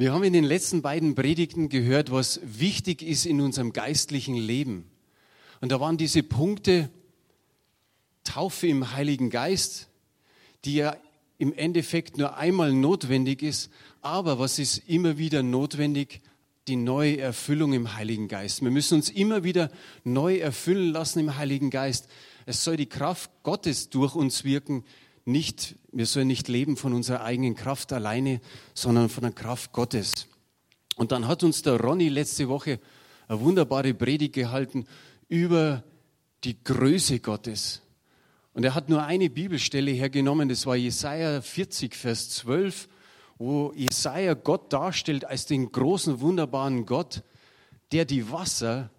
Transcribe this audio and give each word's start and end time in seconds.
Wir 0.00 0.14
haben 0.14 0.24
in 0.24 0.32
den 0.32 0.44
letzten 0.44 0.80
beiden 0.80 1.14
Predigten 1.14 1.68
gehört, 1.68 2.10
was 2.10 2.40
wichtig 2.42 3.02
ist 3.02 3.26
in 3.26 3.42
unserem 3.42 3.74
geistlichen 3.74 4.34
Leben. 4.34 4.90
Und 5.60 5.72
da 5.72 5.78
waren 5.78 5.98
diese 5.98 6.22
Punkte 6.22 6.88
Taufe 8.24 8.66
im 8.66 8.94
Heiligen 8.94 9.28
Geist, 9.28 9.88
die 10.64 10.76
ja 10.76 10.96
im 11.36 11.52
Endeffekt 11.52 12.16
nur 12.16 12.38
einmal 12.38 12.72
notwendig 12.72 13.42
ist, 13.42 13.70
aber 14.00 14.38
was 14.38 14.58
ist 14.58 14.88
immer 14.88 15.18
wieder 15.18 15.42
notwendig? 15.42 16.22
Die 16.66 16.76
neue 16.76 17.18
Erfüllung 17.18 17.74
im 17.74 17.94
Heiligen 17.94 18.26
Geist. 18.26 18.62
Wir 18.62 18.70
müssen 18.70 18.94
uns 18.94 19.10
immer 19.10 19.44
wieder 19.44 19.70
neu 20.02 20.38
erfüllen 20.38 20.92
lassen 20.92 21.18
im 21.18 21.36
Heiligen 21.36 21.68
Geist. 21.68 22.08
Es 22.46 22.64
soll 22.64 22.78
die 22.78 22.88
Kraft 22.88 23.30
Gottes 23.42 23.90
durch 23.90 24.14
uns 24.14 24.44
wirken, 24.44 24.82
nicht, 25.24 25.76
wir 25.92 26.06
sollen 26.06 26.28
nicht 26.28 26.48
leben 26.48 26.76
von 26.76 26.92
unserer 26.92 27.22
eigenen 27.22 27.54
Kraft 27.54 27.92
alleine, 27.92 28.40
sondern 28.74 29.08
von 29.08 29.22
der 29.22 29.32
Kraft 29.32 29.72
Gottes. 29.72 30.26
Und 30.96 31.12
dann 31.12 31.28
hat 31.28 31.42
uns 31.42 31.62
der 31.62 31.80
Ronny 31.80 32.08
letzte 32.08 32.48
Woche 32.48 32.80
eine 33.28 33.40
wunderbare 33.40 33.94
Predigt 33.94 34.34
gehalten 34.34 34.86
über 35.28 35.84
die 36.44 36.62
Größe 36.62 37.20
Gottes. 37.20 37.82
Und 38.52 38.64
er 38.64 38.74
hat 38.74 38.88
nur 38.88 39.04
eine 39.04 39.30
Bibelstelle 39.30 39.92
hergenommen, 39.92 40.48
das 40.48 40.66
war 40.66 40.74
Jesaja 40.74 41.40
40, 41.40 41.94
Vers 41.94 42.30
12, 42.30 42.88
wo 43.38 43.72
Jesaja 43.74 44.34
Gott 44.34 44.72
darstellt 44.72 45.24
als 45.24 45.46
den 45.46 45.70
großen, 45.70 46.20
wunderbaren 46.20 46.84
Gott, 46.84 47.22
der 47.92 48.04
die 48.04 48.30
Wasser 48.32 48.90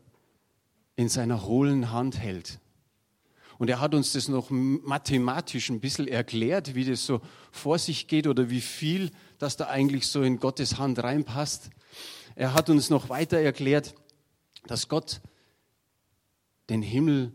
in 0.96 1.10
seiner 1.10 1.46
hohlen 1.46 1.92
Hand 1.92 2.18
hält. 2.18 2.61
Und 3.62 3.70
er 3.70 3.80
hat 3.80 3.94
uns 3.94 4.14
das 4.14 4.28
noch 4.28 4.50
mathematisch 4.50 5.70
ein 5.70 5.82
bisschen 5.82 6.08
erklärt, 6.08 6.74
wie 6.74 6.84
das 6.84 7.06
so 7.06 7.22
vor 7.52 7.78
sich 7.78 8.08
geht 8.08 8.26
oder 8.26 8.50
wie 8.50 8.60
viel 8.60 9.12
das 9.38 9.56
da 9.56 9.68
eigentlich 9.68 10.08
so 10.08 10.24
in 10.24 10.40
Gottes 10.40 10.80
Hand 10.80 10.98
reinpasst. 11.04 11.70
Er 12.34 12.56
hat 12.56 12.72
uns 12.72 12.90
noch 12.90 13.10
weiter 13.10 13.38
erklärt, 13.38 13.94
dass 14.66 14.88
Gott 14.88 15.22
den 16.72 16.82
Himmel, 16.82 17.34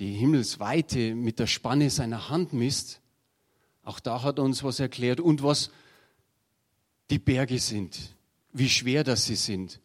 die 0.00 0.12
Himmelsweite 0.12 1.14
mit 1.14 1.38
der 1.38 1.46
Spanne 1.46 1.88
seiner 1.88 2.30
Hand 2.30 2.52
misst. 2.52 3.00
Auch 3.84 4.00
da 4.00 4.24
hat 4.24 4.38
er 4.38 4.44
uns 4.44 4.64
was 4.64 4.80
erklärt 4.80 5.20
und 5.20 5.44
was 5.44 5.70
die 7.10 7.20
Berge 7.20 7.60
sind, 7.60 8.16
wie 8.52 8.68
schwer 8.68 9.04
das 9.04 9.24
sie 9.24 9.36
sind. 9.36 9.78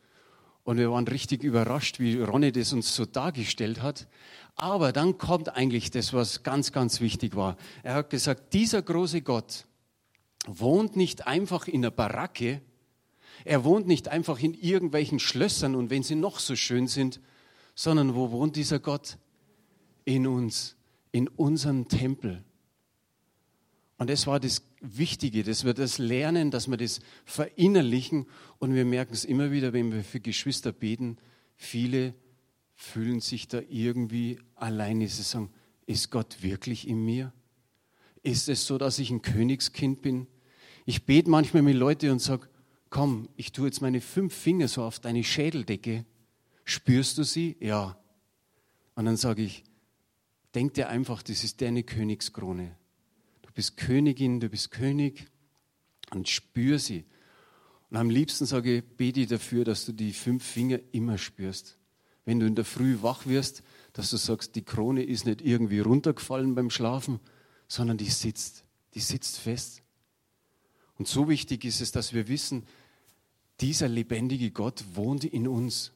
Und 0.63 0.79
wir 0.79 0.89
waren 0.89 1.07
richtig 1.07 1.43
überrascht, 1.43 1.99
wie 1.99 2.19
Ronny 2.19 2.51
das 2.51 2.73
uns 2.73 2.95
so 2.95 3.05
dargestellt 3.05 3.83
hat. 3.83 4.07
Aber 4.55 4.93
dann 4.93 5.17
kommt 5.17 5.49
eigentlich 5.49 5.91
das, 5.91 6.13
was 6.13 6.43
ganz, 6.43 6.71
ganz 6.71 7.01
wichtig 7.01 7.35
war. 7.35 7.57
Er 7.83 7.95
hat 7.95 8.09
gesagt, 8.09 8.53
dieser 8.53 8.81
große 8.81 9.21
Gott 9.21 9.65
wohnt 10.47 10.95
nicht 10.95 11.27
einfach 11.27 11.67
in 11.67 11.83
einer 11.83 11.91
Baracke, 11.91 12.61
er 13.43 13.65
wohnt 13.65 13.85
nicht 13.85 14.07
einfach 14.07 14.39
in 14.39 14.53
irgendwelchen 14.53 15.19
Schlössern 15.19 15.75
und 15.75 15.89
wenn 15.89 16.03
sie 16.03 16.15
noch 16.15 16.39
so 16.39 16.55
schön 16.55 16.87
sind, 16.87 17.19
sondern 17.75 18.15
wo 18.15 18.31
wohnt 18.31 18.55
dieser 18.55 18.79
Gott? 18.79 19.17
In 20.05 20.25
uns, 20.25 20.77
in 21.11 21.27
unserem 21.27 21.87
Tempel. 21.89 22.43
Und 23.97 24.09
das 24.09 24.27
war 24.27 24.39
das 24.39 24.61
Wichtige, 24.81 25.43
dass 25.43 25.65
wir 25.65 25.73
das 25.73 25.97
lernen, 25.97 26.51
dass 26.51 26.69
wir 26.69 26.77
das 26.77 26.99
verinnerlichen 27.25 28.27
und 28.59 28.73
wir 28.73 28.85
merken 28.85 29.13
es 29.13 29.25
immer 29.25 29.51
wieder, 29.51 29.73
wenn 29.73 29.91
wir 29.91 30.03
für 30.03 30.19
Geschwister 30.19 30.71
beten, 30.71 31.17
viele 31.55 32.13
fühlen 32.75 33.21
sich 33.21 33.47
da 33.47 33.61
irgendwie 33.69 34.39
alleine. 34.55 35.07
Sie 35.07 35.23
sagen, 35.23 35.49
ist 35.85 36.11
Gott 36.11 36.43
wirklich 36.43 36.87
in 36.87 37.03
mir? 37.03 37.33
Ist 38.21 38.49
es 38.49 38.67
so, 38.67 38.77
dass 38.77 38.99
ich 38.99 39.09
ein 39.09 39.21
Königskind 39.21 40.01
bin? 40.01 40.27
Ich 40.85 41.05
bete 41.05 41.29
manchmal 41.29 41.63
mit 41.63 41.75
Leuten 41.75 42.11
und 42.11 42.19
sage, 42.19 42.47
komm, 42.89 43.29
ich 43.37 43.51
tue 43.51 43.67
jetzt 43.67 43.81
meine 43.81 44.01
fünf 44.01 44.33
Finger 44.33 44.67
so 44.67 44.83
auf 44.83 44.99
deine 44.99 45.23
Schädeldecke. 45.23 46.05
Spürst 46.63 47.17
du 47.17 47.23
sie? 47.23 47.55
Ja. 47.59 47.97
Und 48.95 49.05
dann 49.05 49.17
sage 49.17 49.43
ich, 49.43 49.63
denk 50.53 50.73
dir 50.73 50.89
einfach, 50.89 51.23
das 51.23 51.43
ist 51.43 51.61
deine 51.61 51.83
Königskrone. 51.83 52.75
Du 53.41 53.51
bist 53.53 53.77
Königin, 53.77 54.39
du 54.39 54.49
bist 54.49 54.71
König 54.71 55.27
und 56.11 56.27
spür 56.27 56.79
sie. 56.79 57.05
Und 57.89 57.97
am 57.97 58.09
liebsten 58.09 58.45
sage 58.45 58.77
ich, 58.77 58.83
bete 58.83 59.27
dafür, 59.27 59.63
dass 59.63 59.85
du 59.85 59.91
die 59.91 60.13
fünf 60.13 60.43
Finger 60.43 60.79
immer 60.91 61.17
spürst 61.17 61.77
wenn 62.25 62.39
du 62.39 62.45
in 62.45 62.55
der 62.55 62.65
Früh 62.65 62.97
wach 63.01 63.25
wirst, 63.25 63.63
dass 63.93 64.09
du 64.09 64.17
sagst, 64.17 64.55
die 64.55 64.63
Krone 64.63 65.03
ist 65.03 65.25
nicht 65.25 65.41
irgendwie 65.41 65.79
runtergefallen 65.79 66.55
beim 66.55 66.69
Schlafen, 66.69 67.19
sondern 67.67 67.97
die 67.97 68.09
sitzt, 68.09 68.65
die 68.93 68.99
sitzt 68.99 69.37
fest. 69.37 69.81
Und 70.97 71.07
so 71.07 71.29
wichtig 71.29 71.63
ist 71.65 71.81
es, 71.81 71.91
dass 71.91 72.13
wir 72.13 72.27
wissen, 72.27 72.63
dieser 73.61 73.87
lebendige 73.87 74.51
Gott 74.51 74.83
wohnt 74.93 75.23
in 75.23 75.47
uns. 75.47 75.91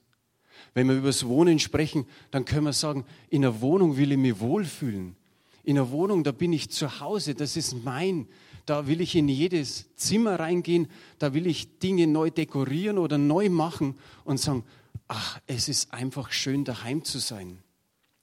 Wenn 0.73 0.87
wir 0.87 0.97
über 0.97 1.07
das 1.07 1.25
Wohnen 1.25 1.59
sprechen, 1.59 2.05
dann 2.31 2.45
können 2.45 2.65
wir 2.65 2.73
sagen, 2.73 3.05
in 3.29 3.43
einer 3.43 3.61
Wohnung 3.61 3.97
will 3.97 4.11
ich 4.11 4.17
mich 4.17 4.39
wohlfühlen. 4.39 5.15
In 5.63 5.77
einer 5.77 5.91
Wohnung, 5.91 6.23
da 6.23 6.31
bin 6.31 6.53
ich 6.53 6.69
zu 6.69 6.99
Hause, 6.99 7.35
das 7.35 7.57
ist 7.57 7.83
mein. 7.83 8.27
Da 8.65 8.87
will 8.87 9.01
ich 9.01 9.15
in 9.15 9.27
jedes 9.27 9.93
Zimmer 9.95 10.39
reingehen, 10.39 10.87
da 11.17 11.33
will 11.33 11.47
ich 11.47 11.79
Dinge 11.79 12.07
neu 12.07 12.29
dekorieren 12.29 12.97
oder 12.97 13.17
neu 13.17 13.49
machen 13.49 13.95
und 14.25 14.39
sagen, 14.39 14.63
ach, 15.09 15.41
es 15.47 15.67
ist 15.67 15.91
einfach 15.91 16.31
schön, 16.31 16.63
daheim 16.63 17.03
zu 17.03 17.19
sein. 17.19 17.61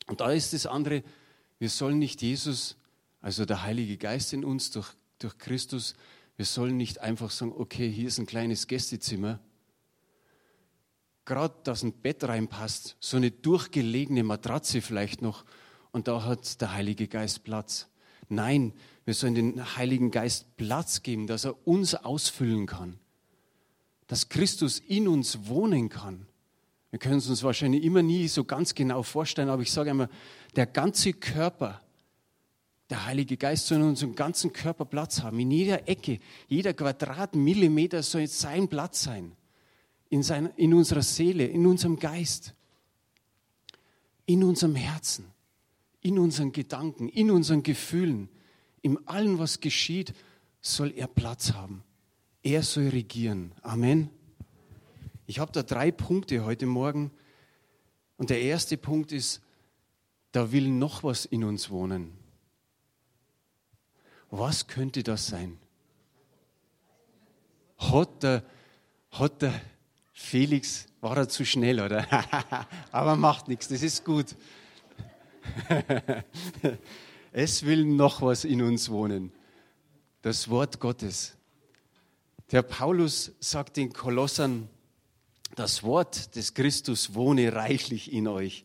Und 0.07 0.21
da 0.21 0.31
ist 0.31 0.55
das 0.55 0.67
andere, 0.67 1.03
wir 1.59 1.69
sollen 1.69 1.99
nicht 1.99 2.23
Jesus, 2.23 2.77
also 3.21 3.45
der 3.45 3.63
Heilige 3.63 3.99
Geist 3.99 4.33
in 4.33 4.45
uns 4.45 4.71
durch, 4.71 4.89
durch 5.19 5.37
Christus, 5.37 5.95
wir 6.37 6.45
sollen 6.45 6.77
nicht 6.77 7.01
einfach 7.01 7.31
sagen, 7.31 7.53
okay, 7.57 7.91
hier 7.91 8.09
ist 8.09 8.19
ein 8.19 8.27
kleines 8.27 8.67
Gästezimmer. 8.67 9.41
Gerade, 11.25 11.55
dass 11.65 11.83
ein 11.83 11.93
Bett 11.93 12.23
reinpasst, 12.23 12.97
so 13.01 13.17
eine 13.17 13.33
durchgelegene 13.33 14.23
Matratze 14.23 14.81
vielleicht 14.81 15.23
noch, 15.23 15.45
und 15.91 16.09
da 16.09 16.25
hat 16.25 16.61
der 16.61 16.73
Heilige 16.73 17.09
Geist 17.09 17.43
Platz. 17.43 17.89
Nein, 18.29 18.75
wir 19.07 19.15
sollen 19.15 19.35
den 19.35 19.77
Heiligen 19.77 20.11
Geist 20.11 20.57
Platz 20.57 21.03
geben, 21.03 21.27
dass 21.27 21.45
er 21.45 21.67
uns 21.67 21.95
ausfüllen 21.95 22.67
kann, 22.67 22.99
dass 24.07 24.29
Christus 24.29 24.79
in 24.79 25.09
uns 25.09 25.47
wohnen 25.47 25.89
kann. 25.89 26.27
Wir 26.91 26.99
können 26.99 27.19
es 27.19 27.29
uns 27.29 27.43
wahrscheinlich 27.43 27.83
immer 27.83 28.03
nie 28.03 28.29
so 28.29 28.45
ganz 28.45 28.75
genau 28.75 29.03
vorstellen, 29.03 29.49
aber 29.49 29.63
ich 29.63 29.73
sage 29.73 29.91
einmal, 29.91 30.09
der 30.55 30.67
ganze 30.67 31.13
Körper, 31.13 31.83
der 32.89 33.05
Heilige 33.05 33.37
Geist 33.37 33.67
soll 33.67 33.79
in 33.79 33.85
unserem 33.85 34.15
ganzen 34.15 34.53
Körper 34.53 34.85
Platz 34.85 35.23
haben. 35.23 35.39
In 35.41 35.51
jeder 35.51 35.89
Ecke, 35.89 36.21
jeder 36.49 36.73
Quadratmillimeter 36.73 38.03
soll 38.03 38.23
jetzt 38.23 38.39
sein 38.39 38.69
Platz 38.69 39.03
sein. 39.03 39.33
In, 40.09 40.23
sein, 40.23 40.51
in 40.57 40.73
unserer 40.73 41.03
Seele, 41.03 41.45
in 41.47 41.67
unserem 41.67 41.99
Geist, 41.99 42.55
in 44.25 44.45
unserem 44.45 44.77
Herzen, 44.77 45.27
in 46.01 46.19
unseren 46.19 46.53
Gedanken, 46.53 47.09
in 47.09 47.31
unseren 47.33 47.65
Gefühlen. 47.65 48.29
In 48.83 49.05
allem, 49.09 49.41
was 49.41 49.61
geschieht, 49.61 50.15
soll 50.61 50.93
er 50.97 51.09
Platz 51.09 51.53
haben. 51.53 51.83
Er 52.45 52.63
soll 52.63 52.89
regieren. 52.89 53.51
Amen. 53.63 54.11
Ich 55.29 55.41
habe 55.41 55.51
da 55.51 55.65
drei 55.65 55.91
Punkte 55.91 56.45
heute 56.45 56.67
Morgen. 56.67 57.11
Und 58.17 58.31
der 58.31 58.41
erste 58.41 58.77
Punkt 58.77 59.11
ist, 59.11 59.43
da 60.31 60.53
will 60.53 60.69
noch 60.69 61.03
was 61.03 61.25
in 61.25 61.43
uns 61.43 61.69
wohnen. 61.69 62.17
Was 64.31 64.69
könnte 64.69 65.03
das 65.03 65.27
sein? 65.27 65.59
Hat 67.79 68.23
der, 68.23 68.45
hat 69.11 69.43
der 69.43 69.61
Felix, 70.13 70.87
war 71.01 71.17
er 71.17 71.29
zu 71.29 71.45
schnell, 71.45 71.81
oder? 71.81 72.07
Aber 72.93 73.17
macht 73.17 73.49
nichts, 73.49 73.69
das 73.69 73.83
ist 73.83 74.05
gut. 74.05 74.37
es 77.33 77.65
will 77.65 77.85
noch 77.85 78.23
was 78.23 78.45
in 78.45 78.63
uns 78.63 78.91
wohnen. 78.91 79.33
Das 80.23 80.49
Wort 80.49 80.81
Gottes. 80.81 81.37
Der 82.53 82.63
Paulus 82.63 83.33
sagt 83.41 83.77
den 83.77 83.93
Kolossern, 83.93 84.69
das 85.55 85.83
Wort 85.83 86.35
des 86.37 86.55
Christus 86.55 87.15
wohne 87.15 87.55
reichlich 87.55 88.13
in 88.13 88.29
euch. 88.29 88.65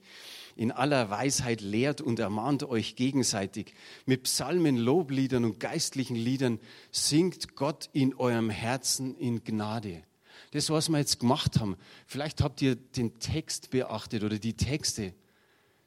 In 0.56 0.72
aller 0.72 1.10
Weisheit 1.10 1.62
lehrt 1.62 2.02
und 2.02 2.20
ermahnt 2.20 2.64
euch 2.64 2.96
gegenseitig. 2.96 3.74
Mit 4.06 4.24
Psalmen, 4.24 4.78
Lobliedern 4.78 5.46
und 5.46 5.60
geistlichen 5.60 6.16
Liedern 6.16 6.60
singt 6.92 7.56
Gott 7.56 7.90
in 7.94 8.14
eurem 8.16 8.50
Herzen 8.50 9.16
in 9.16 9.44
Gnade. 9.44 10.04
Das, 10.52 10.70
was 10.70 10.90
wir 10.90 10.98
jetzt 10.98 11.20
gemacht 11.20 11.60
haben, 11.60 11.78
vielleicht 12.06 12.42
habt 12.42 12.62
ihr 12.62 12.76
den 12.76 13.20
Text 13.20 13.70
beachtet 13.70 14.24
oder 14.24 14.38
die 14.38 14.54
Texte. 14.54 15.14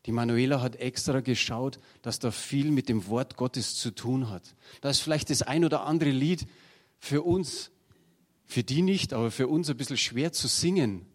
Die 0.06 0.12
Manuela 0.12 0.60
hat 0.60 0.76
extra 0.76 1.20
geschaut, 1.20 1.78
dass 2.02 2.18
da 2.18 2.30
viel 2.30 2.70
mit 2.70 2.88
dem 2.88 3.06
Wort 3.08 3.36
Gottes 3.36 3.74
zu 3.76 3.90
tun 3.90 4.30
hat. 4.30 4.54
Da 4.80 4.90
ist 4.90 5.00
vielleicht 5.00 5.30
das 5.30 5.42
ein 5.42 5.64
oder 5.64 5.84
andere 5.84 6.10
Lied 6.10 6.46
für 6.98 7.22
uns 7.22 7.70
für 8.46 8.62
die 8.62 8.82
nicht, 8.82 9.12
aber 9.12 9.30
für 9.30 9.48
uns 9.48 9.70
ein 9.70 9.76
bisschen 9.76 9.96
schwer 9.96 10.32
zu 10.32 10.48
singen 10.48 11.06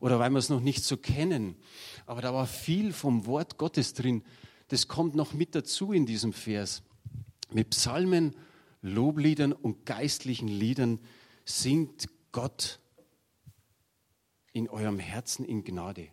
oder 0.00 0.18
weil 0.18 0.30
wir 0.30 0.38
es 0.38 0.48
noch 0.48 0.60
nicht 0.60 0.84
so 0.84 0.96
kennen. 0.96 1.56
Aber 2.06 2.22
da 2.22 2.32
war 2.32 2.46
viel 2.46 2.92
vom 2.92 3.26
Wort 3.26 3.58
Gottes 3.58 3.94
drin. 3.94 4.22
Das 4.68 4.88
kommt 4.88 5.14
noch 5.14 5.32
mit 5.32 5.54
dazu 5.54 5.92
in 5.92 6.06
diesem 6.06 6.32
Vers. 6.32 6.82
Mit 7.50 7.70
Psalmen, 7.70 8.36
Lobliedern 8.82 9.52
und 9.52 9.86
geistlichen 9.86 10.48
Liedern 10.48 11.00
singt 11.44 12.08
Gott 12.32 12.78
in 14.52 14.68
eurem 14.68 14.98
Herzen 14.98 15.44
in 15.44 15.64
Gnade. 15.64 16.08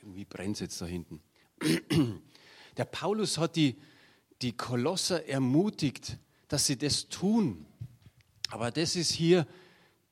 Irgendwie 0.00 0.24
brennt 0.24 0.56
es 0.56 0.60
jetzt 0.60 0.80
da 0.80 0.86
hinten. 0.86 1.22
Der 2.76 2.84
Paulus 2.84 3.38
hat 3.38 3.56
die, 3.56 3.76
die 4.42 4.56
Kolosser 4.56 5.28
ermutigt, 5.28 6.18
dass 6.50 6.66
sie 6.66 6.76
das 6.76 7.08
tun. 7.08 7.64
Aber 8.50 8.72
das 8.72 8.96
ist 8.96 9.12
hier 9.12 9.46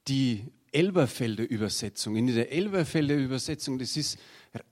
die 0.06 0.44
Elberfelder 0.70 1.42
Übersetzung. 1.42 2.14
In 2.14 2.28
der 2.28 2.52
Elberfelder 2.52 3.16
Übersetzung, 3.16 3.76
das 3.78 3.96
ist 3.96 4.18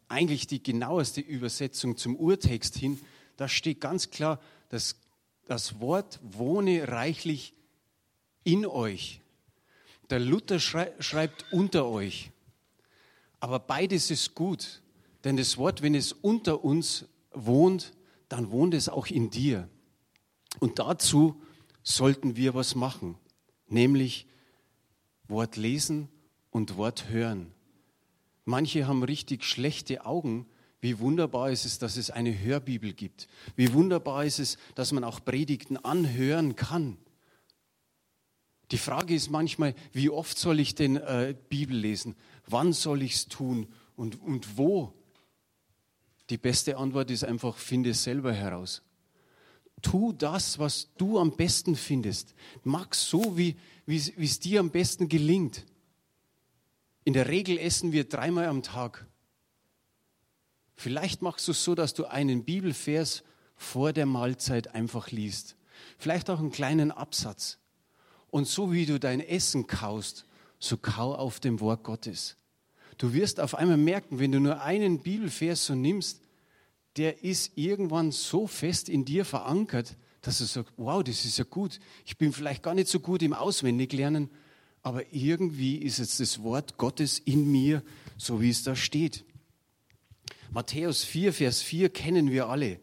eigentlich 0.09 0.47
die 0.47 0.63
genaueste 0.63 1.21
Übersetzung 1.21 1.97
zum 1.97 2.15
Urtext 2.17 2.77
hin, 2.77 3.01
da 3.37 3.49
steht 3.49 3.81
ganz 3.81 4.11
klar, 4.11 4.41
dass 4.69 4.95
das 5.47 5.81
Wort 5.81 6.21
wohne 6.23 6.87
reichlich 6.87 7.53
in 8.45 8.65
euch. 8.65 9.21
Der 10.09 10.21
Luther 10.21 10.61
schreibt 10.61 11.53
unter 11.53 11.87
euch. 11.87 12.31
Aber 13.41 13.59
beides 13.59 14.13
ist 14.13 14.37
gut, 14.37 14.83
denn 15.25 15.37
das 15.37 15.59
Wort, 15.59 15.83
wenn 15.83 15.97
es 15.97 16.13
unter 16.13 16.65
uns 16.65 17.07
wohnt, 17.33 17.93
dann 18.29 18.53
wohnt 18.53 18.73
es 18.73 18.89
auch 18.89 19.09
in 19.09 19.31
dir. 19.31 19.69
Und 20.61 20.79
dazu 20.79 21.43
sollten 21.87 22.37
wir 22.37 22.55
was 22.55 22.75
machen, 22.75 23.17
nämlich 23.69 24.27
Wort 25.29 25.57
lesen 25.57 26.09
und 26.51 26.77
Wort 26.77 27.09
hören. 27.09 27.53
Manche 28.45 28.87
haben 28.87 29.03
richtig 29.05 29.45
schlechte 29.45 30.05
Augen. 30.05 30.47
Wie 30.81 30.99
wunderbar 30.99 31.51
ist 31.51 31.65
es, 31.65 31.79
dass 31.79 31.97
es 31.97 32.11
eine 32.11 32.39
Hörbibel 32.39 32.93
gibt. 32.93 33.29
Wie 33.55 33.73
wunderbar 33.73 34.25
ist 34.25 34.41
es, 34.41 34.59
dass 34.75 34.93
man 34.93 35.05
auch 35.05 35.25
Predigten 35.25 35.77
anhören 35.77 36.57
kann. 36.57 36.99
Die 38.73 38.79
Frage 38.79 39.15
ist 39.15 39.31
manchmal, 39.31 39.75
wie 39.93 40.11
oft 40.11 40.37
soll 40.37 40.59
ich 40.59 40.75
denn 40.75 40.97
äh, 40.97 41.37
Bibel 41.49 41.77
lesen? 41.77 42.17
Wann 42.49 42.73
soll 42.73 43.03
ich 43.03 43.15
es 43.15 43.29
tun? 43.29 43.69
Und, 43.95 44.21
und 44.21 44.59
wo? 44.59 44.93
Die 46.31 46.39
beste 46.39 46.77
Antwort 46.79 47.13
ist 47.13 47.25
einfach, 47.25 47.57
finde 47.57 47.91
es 47.91 48.03
selber 48.03 48.33
heraus. 48.33 48.83
Tu 49.87 50.13
das, 50.13 50.59
was 50.59 50.91
du 50.97 51.17
am 51.21 51.37
besten 51.37 51.77
findest. 51.77 52.35
Mach 52.65 52.93
so, 52.93 53.39
wie 53.39 53.55
es 53.87 54.41
dir 54.41 54.59
am 54.59 54.71
besten 54.71 55.09
gelingt. 55.09 55.65
In 57.05 57.13
der 57.13 57.29
Regel 57.29 57.57
essen 57.57 57.93
wir 57.93 58.09
dreimal 58.09 58.47
am 58.47 58.65
Tag. 58.65 59.07
Vielleicht 60.75 61.23
machst 61.23 61.47
du 61.47 61.53
es 61.53 61.63
so, 61.63 61.77
dass 61.77 61.95
du 61.95 62.07
einen 62.07 62.43
Bibelvers 62.43 63.23
vor 63.55 63.93
der 63.93 64.07
Mahlzeit 64.07 64.75
einfach 64.75 65.13
liest. 65.13 65.55
Vielleicht 65.99 66.31
auch 66.31 66.41
einen 66.41 66.51
kleinen 66.51 66.91
Absatz. 66.91 67.59
Und 68.29 68.49
so 68.49 68.73
wie 68.73 68.87
du 68.87 68.99
dein 68.99 69.21
Essen 69.21 69.69
kaust, 69.69 70.27
so 70.59 70.77
kau 70.79 71.15
auf 71.15 71.39
dem 71.39 71.61
Wort 71.61 71.85
Gottes. 71.85 72.37
Du 72.99 73.13
wirst 73.13 73.39
auf 73.39 73.55
einmal 73.55 73.77
merken, 73.77 74.19
wenn 74.19 74.33
du 74.33 74.41
nur 74.41 74.63
einen 74.63 74.99
Bibelvers 74.99 75.65
so 75.65 75.77
nimmst, 75.77 76.23
der 76.97 77.23
ist 77.25 77.53
irgendwann 77.57 78.13
so 78.13 78.47
fest 78.47 78.89
in 78.89 79.05
dir 79.05 79.25
verankert, 79.25 79.97
dass 80.23 80.39
du 80.39 80.45
sagst, 80.45 80.73
wow, 80.77 81.03
das 81.03 81.25
ist 81.25 81.39
ja 81.39 81.45
gut. 81.45 81.79
Ich 82.05 82.17
bin 82.17 82.33
vielleicht 82.33 82.63
gar 82.63 82.75
nicht 82.75 82.89
so 82.89 83.01
gut 83.01 83.23
im 83.23 83.33
Auswendiglernen, 83.33 84.31
aber 84.83 85.13
irgendwie 85.13 85.77
ist 85.77 85.99
jetzt 85.99 86.21
das 86.21 86.43
Wort 86.43 86.77
Gottes 86.79 87.19
in 87.19 87.51
mir, 87.51 87.83
so 88.17 88.41
wie 88.41 88.51
es 88.51 88.63
da 88.63 88.75
steht. 88.75 89.25
Matthäus 90.51 91.05
4, 91.05 91.33
Vers 91.33 91.63
4 91.63 91.91
kennen 91.91 92.31
wir 92.31 92.49
alle. 92.49 92.81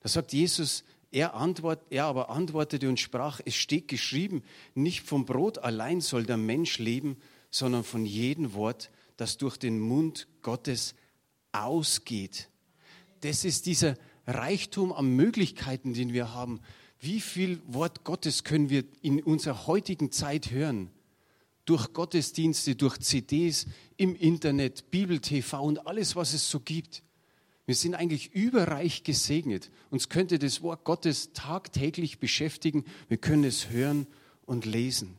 Da 0.00 0.08
sagt 0.08 0.32
Jesus, 0.32 0.84
er, 1.10 1.34
antwort, 1.34 1.80
er 1.90 2.06
aber 2.06 2.30
antwortete 2.30 2.88
und 2.88 3.00
sprach, 3.00 3.40
es 3.44 3.54
steht 3.54 3.88
geschrieben, 3.88 4.42
nicht 4.74 5.02
vom 5.02 5.24
Brot 5.24 5.58
allein 5.58 6.00
soll 6.00 6.24
der 6.24 6.36
Mensch 6.36 6.78
leben, 6.78 7.16
sondern 7.50 7.84
von 7.84 8.04
jedem 8.04 8.54
Wort, 8.54 8.90
das 9.16 9.38
durch 9.38 9.56
den 9.56 9.78
Mund 9.78 10.26
Gottes 10.42 10.94
ausgeht. 11.52 12.48
Das 13.24 13.46
ist 13.46 13.64
dieser 13.64 13.96
Reichtum 14.26 14.92
an 14.92 15.16
Möglichkeiten, 15.16 15.94
den 15.94 16.12
wir 16.12 16.34
haben. 16.34 16.60
Wie 17.00 17.20
viel 17.20 17.62
Wort 17.66 18.04
Gottes 18.04 18.44
können 18.44 18.68
wir 18.68 18.84
in 19.00 19.22
unserer 19.22 19.66
heutigen 19.66 20.12
Zeit 20.12 20.50
hören? 20.50 20.90
Durch 21.64 21.94
Gottesdienste, 21.94 22.76
durch 22.76 22.98
CDs, 22.98 23.64
im 23.96 24.14
Internet, 24.14 24.90
Bibel 24.90 25.20
TV 25.20 25.58
und 25.62 25.86
alles, 25.86 26.16
was 26.16 26.34
es 26.34 26.50
so 26.50 26.60
gibt. 26.60 27.02
Wir 27.64 27.74
sind 27.74 27.94
eigentlich 27.94 28.34
überreich 28.34 29.04
gesegnet. 29.04 29.70
Uns 29.88 30.10
könnte 30.10 30.38
das 30.38 30.60
Wort 30.60 30.84
Gottes 30.84 31.32
tagtäglich 31.32 32.18
beschäftigen. 32.18 32.84
Wir 33.08 33.16
können 33.16 33.44
es 33.44 33.70
hören 33.70 34.06
und 34.44 34.66
lesen. 34.66 35.16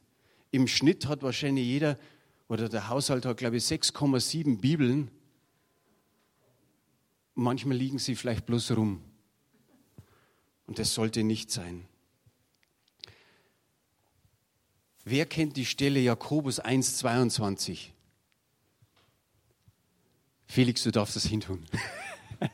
Im 0.51 0.67
Schnitt 0.67 1.07
hat 1.07 1.23
wahrscheinlich 1.23 1.65
jeder 1.65 1.97
oder 2.49 2.69
der 2.69 2.87
Haushalt 2.87 3.25
hat, 3.25 3.37
glaube 3.37 3.57
ich, 3.57 3.63
6,7 3.63 4.59
Bibeln. 4.59 5.09
Manchmal 7.35 7.77
liegen 7.77 7.99
sie 7.99 8.15
vielleicht 8.15 8.45
bloß 8.45 8.71
rum. 8.71 9.01
Und 10.67 10.79
das 10.79 10.93
sollte 10.93 11.23
nicht 11.23 11.51
sein. 11.51 11.85
Wer 15.03 15.27
kennt 15.27 15.55
die 15.55 15.65
Stelle 15.65 15.99
Jakobus 15.99 16.59
1,22? 16.59 17.91
Felix, 20.47 20.83
du 20.83 20.91
darfst 20.91 21.15
das 21.15 21.25
hintun. 21.25 21.65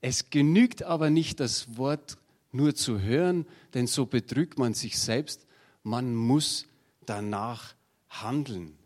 es 0.00 0.30
genügt 0.30 0.82
aber 0.82 1.10
nicht, 1.10 1.40
das 1.40 1.76
Wort 1.76 2.18
nur 2.52 2.74
zu 2.74 3.00
hören, 3.00 3.46
denn 3.72 3.86
so 3.86 4.06
betrügt 4.06 4.58
man 4.58 4.74
sich 4.74 4.98
selbst. 4.98 5.46
Man 5.82 6.14
muss 6.14 6.66
danach 7.04 7.74
handeln. 8.08 8.76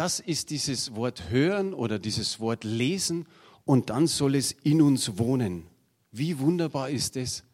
Das 0.00 0.18
ist 0.18 0.48
dieses 0.48 0.94
Wort 0.96 1.28
hören 1.28 1.74
oder 1.74 1.98
dieses 1.98 2.40
Wort 2.40 2.64
lesen 2.64 3.26
und 3.66 3.90
dann 3.90 4.06
soll 4.06 4.34
es 4.34 4.50
in 4.50 4.80
uns 4.80 5.18
wohnen. 5.18 5.66
Wie 6.10 6.38
wunderbar 6.38 6.88
ist 6.88 7.16
das? 7.16 7.44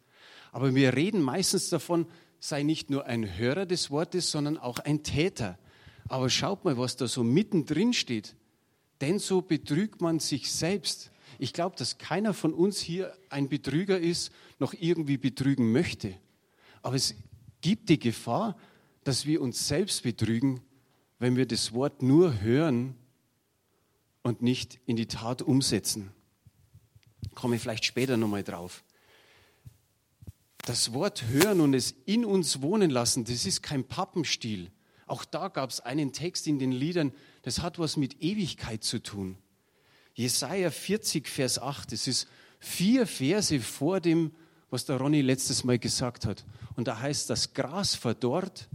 Aber 0.53 0.73
wir 0.73 0.95
reden 0.95 1.21
meistens 1.21 1.67
davon, 1.67 2.07
sei 2.39 2.63
nicht 2.63 2.89
nur 2.89 3.05
ein 3.05 3.37
Hörer 3.37 3.65
des 3.65 3.91
Wortes, 3.91 4.31
sondern 4.31 4.57
auch 4.57 4.79
ein 4.79 5.03
Täter. 5.03 5.59
Aber 6.07 6.29
schaut 6.29 6.63
mal, 6.63 6.77
was 6.77 6.95
da 6.95 7.05
so 7.09 7.21
mittendrin 7.21 7.91
steht. 7.91 8.37
Denn 9.01 9.19
so 9.19 9.41
betrügt 9.41 9.99
man 9.99 10.19
sich 10.19 10.49
selbst. 10.49 11.11
Ich 11.39 11.51
glaube, 11.51 11.75
dass 11.75 11.97
keiner 11.97 12.33
von 12.33 12.53
uns 12.53 12.79
hier 12.79 13.13
ein 13.29 13.49
Betrüger 13.49 13.99
ist, 13.99 14.31
noch 14.57 14.73
irgendwie 14.73 15.17
betrügen 15.17 15.73
möchte. 15.73 16.15
Aber 16.81 16.95
es 16.95 17.13
gibt 17.59 17.89
die 17.89 17.99
Gefahr, 17.99 18.55
dass 19.03 19.25
wir 19.25 19.41
uns 19.41 19.67
selbst 19.67 20.03
betrügen, 20.03 20.61
wenn 21.19 21.35
wir 21.35 21.45
das 21.45 21.73
Wort 21.73 22.01
nur 22.01 22.41
hören 22.41 22.95
und 24.21 24.41
nicht 24.41 24.79
in 24.85 24.95
die 24.95 25.07
Tat 25.07 25.41
umsetzen. 25.41 26.11
Komme 27.33 27.55
ich 27.55 27.61
vielleicht 27.61 27.85
später 27.85 28.17
nochmal 28.17 28.43
drauf. 28.43 28.83
Das 30.65 30.93
Wort 30.93 31.23
hören 31.27 31.61
und 31.61 31.73
es 31.73 31.95
in 32.05 32.25
uns 32.25 32.61
wohnen 32.61 32.89
lassen, 32.89 33.23
das 33.23 33.45
ist 33.45 33.63
kein 33.63 33.85
Pappenstiel. 33.85 34.69
Auch 35.05 35.23
da 35.23 35.47
gab 35.47 35.69
es 35.69 35.79
einen 35.79 36.11
Text 36.11 36.45
in 36.47 36.59
den 36.59 36.73
Liedern, 36.73 37.13
das 37.43 37.61
hat 37.61 37.79
was 37.79 37.95
mit 37.95 38.21
Ewigkeit 38.21 38.83
zu 38.83 39.01
tun. 39.01 39.37
Jesaja 40.13 40.69
40, 40.69 41.27
Vers 41.27 41.59
8, 41.59 41.93
das 41.93 42.07
ist 42.07 42.27
vier 42.59 43.07
Verse 43.07 43.59
vor 43.61 44.01
dem, 44.01 44.31
was 44.69 44.83
der 44.83 44.97
Ronny 44.97 45.21
letztes 45.21 45.63
Mal 45.63 45.79
gesagt 45.79 46.25
hat. 46.25 46.43
Und 46.75 46.89
da 46.89 46.99
heißt, 46.99 47.29
das 47.29 47.53
Gras 47.53 47.95
verdorrt, 47.95 48.67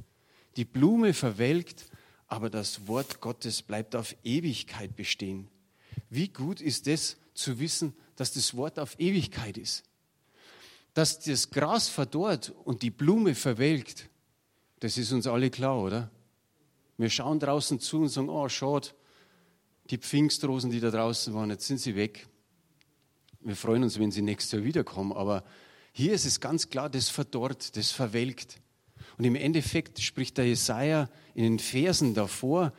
die 0.56 0.64
Blume 0.64 1.12
verwelkt, 1.12 1.90
aber 2.32 2.48
das 2.48 2.86
Wort 2.88 3.20
Gottes 3.20 3.60
bleibt 3.60 3.94
auf 3.94 4.16
Ewigkeit 4.24 4.96
bestehen. 4.96 5.48
Wie 6.08 6.28
gut 6.28 6.62
ist 6.62 6.88
es 6.88 7.18
zu 7.34 7.58
wissen, 7.58 7.94
dass 8.16 8.32
das 8.32 8.56
Wort 8.56 8.78
auf 8.78 8.98
Ewigkeit 8.98 9.58
ist? 9.58 9.82
Dass 10.94 11.20
das 11.20 11.50
Gras 11.50 11.90
verdorrt 11.90 12.54
und 12.64 12.80
die 12.80 12.88
Blume 12.88 13.34
verwelkt, 13.34 14.08
das 14.80 14.96
ist 14.96 15.12
uns 15.12 15.26
alle 15.26 15.50
klar, 15.50 15.78
oder? 15.78 16.10
Wir 16.96 17.10
schauen 17.10 17.38
draußen 17.38 17.80
zu 17.80 17.98
und 17.98 18.08
sagen, 18.08 18.30
oh, 18.30 18.48
schade, 18.48 18.88
die 19.90 19.98
Pfingstrosen, 19.98 20.70
die 20.70 20.80
da 20.80 20.90
draußen 20.90 21.34
waren, 21.34 21.50
jetzt 21.50 21.66
sind 21.66 21.80
sie 21.80 21.96
weg. 21.96 22.26
Wir 23.40 23.56
freuen 23.56 23.82
uns, 23.82 23.98
wenn 23.98 24.10
sie 24.10 24.22
nächstes 24.22 24.52
Jahr 24.52 24.64
wiederkommen, 24.64 25.12
aber 25.12 25.44
hier 25.92 26.14
ist 26.14 26.24
es 26.24 26.40
ganz 26.40 26.70
klar, 26.70 26.88
das 26.88 27.10
verdorrt, 27.10 27.76
das 27.76 27.90
verwelkt. 27.90 28.56
Und 29.18 29.24
im 29.24 29.34
Endeffekt 29.34 30.00
spricht 30.00 30.38
der 30.38 30.46
Jesaja 30.46 31.08
in 31.34 31.44
den 31.44 31.58
Versen 31.58 32.14
davor, 32.14 32.72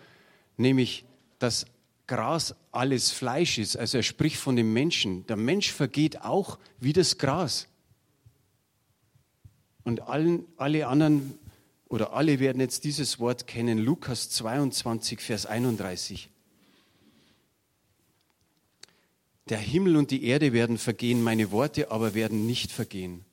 nämlich, 0.58 1.06
dass 1.40 1.66
Gras 2.08 2.56
alles 2.72 3.12
Fleisch 3.12 3.58
ist. 3.58 3.78
Also 3.78 3.98
er 3.98 4.04
spricht 4.04 4.38
von 4.38 4.56
dem 4.56 4.74
Menschen. 4.74 5.26
Der 5.28 5.38
Mensch 5.38 5.72
vergeht 5.72 6.22
auch 6.22 6.60
wie 6.80 6.94
das 6.94 7.18
Gras. 7.18 7.68
Und 9.84 10.02
allen, 10.02 10.46
alle 10.58 10.88
anderen 10.88 11.38
oder 11.88 12.14
alle 12.14 12.40
werden 12.40 12.60
jetzt 12.60 12.84
dieses 12.84 13.20
Wort 13.20 13.48
kennen. 13.48 13.78
Lukas 13.78 14.30
22, 14.30 15.20
Vers 15.20 15.46
31. 15.46 16.30
Der 19.50 19.58
Himmel 19.58 19.98
und 19.98 20.10
die 20.10 20.24
Erde 20.24 20.54
werden 20.54 20.78
vergehen, 20.78 21.22
meine 21.22 21.52
Worte 21.52 21.92
aber 21.92 22.14
werden 22.14 22.46
nicht 22.48 22.72
vergehen. 22.72 23.26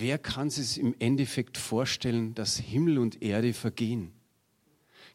Wer 0.00 0.16
kann 0.16 0.48
sich 0.48 0.78
im 0.78 0.94
Endeffekt 1.00 1.58
vorstellen, 1.58 2.32
dass 2.32 2.56
Himmel 2.56 2.98
und 2.98 3.20
Erde 3.20 3.52
vergehen? 3.52 4.12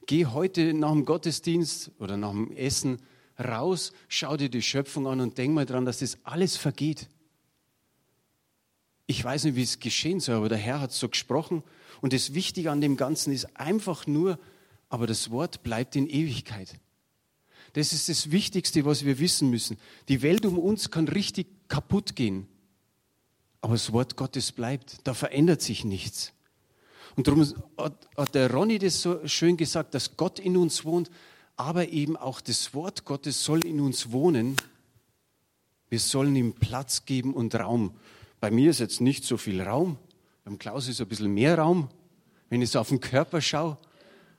Geh 0.08 0.25
heute 0.25 0.74
nach 0.74 0.92
dem 0.92 1.06
Gottesdienst 1.06 1.92
oder 2.00 2.18
nach 2.18 2.32
dem 2.32 2.52
Essen 2.52 2.98
raus, 3.40 3.94
schau 4.10 4.36
dir 4.36 4.50
die 4.50 4.62
Schöpfung 4.62 5.08
an 5.08 5.22
und 5.22 5.38
denk 5.38 5.54
mal 5.54 5.66
dran, 5.66 5.86
dass 5.86 6.00
das 6.00 6.18
alles 6.25 6.58
vergeht. 6.58 7.08
Ich 9.08 9.24
weiß 9.24 9.46
nicht, 9.46 9.56
wie 9.56 9.63
es 9.63 9.80
geschehen 9.80 10.20
soll, 10.20 10.36
aber 10.36 10.50
der 10.50 10.58
Herr 10.58 10.82
hat 10.82 10.92
so 10.92 11.08
gesprochen. 11.08 11.63
Und 12.02 12.12
das 12.12 12.34
Wichtige 12.34 12.70
an 12.70 12.82
dem 12.82 12.98
Ganzen 12.98 13.32
ist 13.32 13.56
einfach 13.56 14.06
nur, 14.06 14.38
aber 14.90 15.08
das 15.08 15.32
Wort 15.32 15.63
bleibt 15.63 15.96
in 15.96 16.10
Ewigkeit. 16.10 16.78
Das 17.72 17.94
ist 17.94 18.10
das 18.10 18.32
Wichtigste, 18.32 18.84
was 18.84 19.06
wir 19.06 19.18
wissen 19.20 19.50
müssen. 19.50 19.78
Die 20.10 20.22
Welt 20.22 20.46
um 20.46 20.60
uns 20.60 20.92
kann 20.92 21.08
richtig 21.08 21.48
kaputt 21.70 22.18
gehen, 22.18 22.48
aber 23.63 23.75
das 23.75 23.93
Wort 23.93 24.17
Gottes 24.17 24.51
bleibt. 24.51 24.98
Da 25.05 25.13
verändert 25.13 25.62
sich 25.62 25.86
nichts. 25.86 26.34
Und 27.15 27.27
darum 27.27 27.48
hat, 27.77 28.36
der 28.36 28.51
Ronny 28.51 28.77
das 28.77 29.01
so 29.01 29.25
schön 29.25 29.55
gesagt, 29.55 29.93
dass 29.93 30.17
Gott 30.17 30.38
in 30.38 30.58
uns 30.58 30.84
wohnt, 30.84 31.10
aber 31.55 31.88
eben 31.88 32.17
auch 32.17 32.41
das 32.41 32.74
Wort 32.74 33.05
Gottes 33.05 33.41
soll 33.46 33.65
in 33.65 33.79
uns 33.79 34.12
wohnen. 34.12 34.58
Wir 35.89 36.00
sollen 36.01 36.36
ihm 36.36 36.51
Platz 36.51 37.05
geben 37.05 37.34
und 37.34 37.55
Raum. 37.55 37.96
Bei 38.41 38.51
mir 38.51 38.70
ist 38.70 38.82
jetzt 38.82 39.00
nicht 39.00 39.24
so 39.24 39.38
viel 39.38 39.62
Raum. 39.62 39.98
Beim 40.43 40.60
Klaus 40.60 40.89
ist 40.89 41.00
ein 41.00 41.08
bisschen 41.08 41.34
mehr 41.34 41.58
Raum. 41.58 41.88
Wenn 42.50 42.62
ich 42.62 42.72
so 42.72 42.82
auf 42.82 42.89
den 42.89 43.00
Körper 43.00 43.39
schaue, 43.39 43.77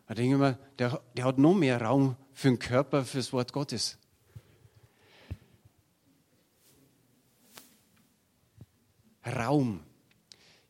da 0.06 0.14
denke 0.14 0.34
ich 0.34 0.38
mir, 0.38 0.58
der, 0.78 1.00
der 1.16 1.24
hat 1.24 1.38
noch 1.38 1.54
mehr 1.54 1.80
Raum 1.80 2.16
für 2.34 2.48
den 2.48 2.58
Körper, 2.58 3.06
für 3.06 3.16
das 3.16 3.32
Wort 3.32 3.54
Gottes. 3.54 3.96
Raum. 9.26 9.80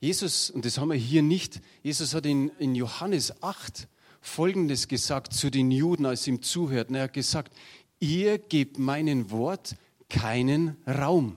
Jesus, 0.01 0.51
und 0.51 0.65
das 0.65 0.79
haben 0.79 0.91
wir 0.91 0.97
hier 0.97 1.23
nicht, 1.23 1.61
Jesus 1.83 2.15
hat 2.15 2.27
in, 2.27 2.51
in 2.59 2.75
Johannes 2.75 3.43
8 3.43 3.89
Folgendes 4.21 4.89
gesagt 4.89 5.33
zu 5.35 5.51
den 5.51 5.71
Juden, 5.71 6.07
als 6.07 6.25
sie 6.25 6.31
ihm 6.31 6.43
zuhörten. 6.43 6.95
Er 6.95 7.05
hat 7.05 7.13
gesagt, 7.13 7.55
ihr 8.01 8.39
gebt 8.39 8.79
meinen 8.79 9.31
Wort 9.31 9.77
keinen 10.09 10.77
Raum. 10.87 11.37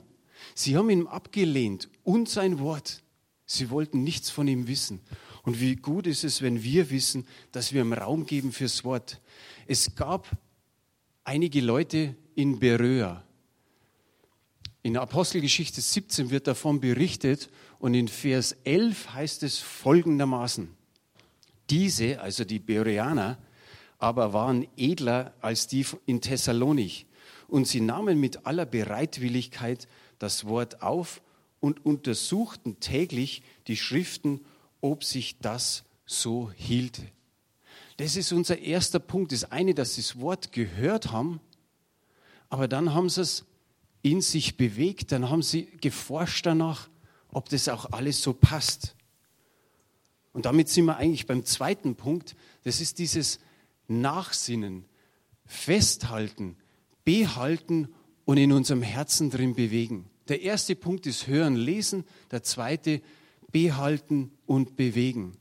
Sie 0.55 0.77
haben 0.77 0.89
ihn 0.89 1.07
abgelehnt 1.07 1.89
und 2.03 2.29
sein 2.29 2.59
Wort. 2.59 3.03
Sie 3.45 3.69
wollten 3.69 4.03
nichts 4.03 4.29
von 4.29 4.47
ihm 4.47 4.67
wissen. 4.67 5.01
Und 5.43 5.59
wie 5.59 5.75
gut 5.75 6.07
ist 6.07 6.23
es, 6.23 6.41
wenn 6.41 6.63
wir 6.63 6.89
wissen, 6.89 7.25
dass 7.51 7.73
wir 7.73 7.81
ihm 7.81 7.93
Raum 7.93 8.25
geben 8.25 8.51
fürs 8.51 8.83
Wort. 8.83 9.21
Es 9.65 9.95
gab 9.95 10.29
einige 11.23 11.61
Leute 11.61 12.15
in 12.35 12.59
Beröa. 12.59 13.23
In 14.87 14.95
Apostelgeschichte 14.95 15.81
17 15.81 16.29
wird 16.29 16.47
davon 16.47 16.79
berichtet 16.79 17.49
und 17.79 17.93
in 17.93 18.07
Vers 18.07 18.55
11 18.63 19.15
heißt 19.15 19.43
es 19.43 19.59
folgendermaßen. 19.59 20.69
Diese, 21.69 22.21
also 22.21 22.45
die 22.45 22.59
Bereaner, 22.59 23.37
aber 23.99 24.31
waren 24.31 24.65
edler 24.77 25.33
als 25.41 25.67
die 25.67 25.85
in 26.05 26.21
Thessalonich 26.21 27.05
und 27.49 27.67
sie 27.67 27.81
nahmen 27.81 28.17
mit 28.17 28.45
aller 28.45 28.65
Bereitwilligkeit 28.65 29.89
das 30.19 30.45
Wort 30.45 30.81
auf 30.81 31.21
und 31.59 31.85
untersuchten 31.85 32.79
täglich 32.79 33.43
die 33.67 33.75
Schriften, 33.75 34.39
ob 34.79 35.03
sich 35.03 35.37
das 35.39 35.83
so 36.05 36.49
hielte. 36.55 37.01
Das 37.97 38.15
ist 38.15 38.31
unser 38.31 38.59
erster 38.59 38.99
Punkt. 38.99 39.33
Das 39.33 39.51
eine, 39.51 39.73
dass 39.73 39.95
sie 39.95 40.01
das 40.01 40.21
Wort 40.21 40.53
gehört 40.53 41.11
haben, 41.11 41.41
aber 42.47 42.69
dann 42.69 42.93
haben 42.93 43.09
sie 43.09 43.19
es 43.19 43.43
in 44.01 44.21
sich 44.21 44.57
bewegt, 44.57 45.11
dann 45.11 45.29
haben 45.29 45.41
sie 45.41 45.65
geforscht 45.81 46.45
danach, 46.45 46.89
ob 47.29 47.49
das 47.49 47.69
auch 47.69 47.91
alles 47.91 48.21
so 48.21 48.33
passt. 48.33 48.95
Und 50.33 50.45
damit 50.45 50.69
sind 50.69 50.85
wir 50.85 50.97
eigentlich 50.97 51.25
beim 51.25 51.45
zweiten 51.45 51.95
Punkt. 51.95 52.35
Das 52.63 52.79
ist 52.79 52.99
dieses 52.99 53.39
Nachsinnen, 53.87 54.85
Festhalten, 55.45 56.57
Behalten 57.03 57.89
und 58.25 58.37
in 58.37 58.51
unserem 58.51 58.81
Herzen 58.81 59.29
drin 59.29 59.55
bewegen. 59.55 60.09
Der 60.27 60.41
erste 60.41 60.75
Punkt 60.75 61.05
ist 61.05 61.27
Hören, 61.27 61.55
Lesen. 61.55 62.03
Der 62.31 62.43
zweite, 62.43 63.01
Behalten 63.51 64.31
und 64.45 64.75
Bewegen. 64.75 65.37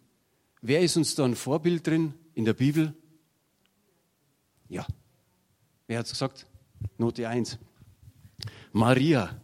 Wer 0.63 0.81
ist 0.81 0.97
uns 0.97 1.15
da 1.15 1.25
ein 1.25 1.35
Vorbild 1.35 1.87
drin 1.87 2.15
in 2.35 2.45
der 2.45 2.55
Bibel? 2.55 2.95
Ja. 4.69 4.87
Wer 5.87 5.99
hat 5.99 6.07
es 6.07 6.13
gesagt? 6.13 6.47
Note 6.99 7.29
1. 7.29 7.59
Maria. 8.77 9.41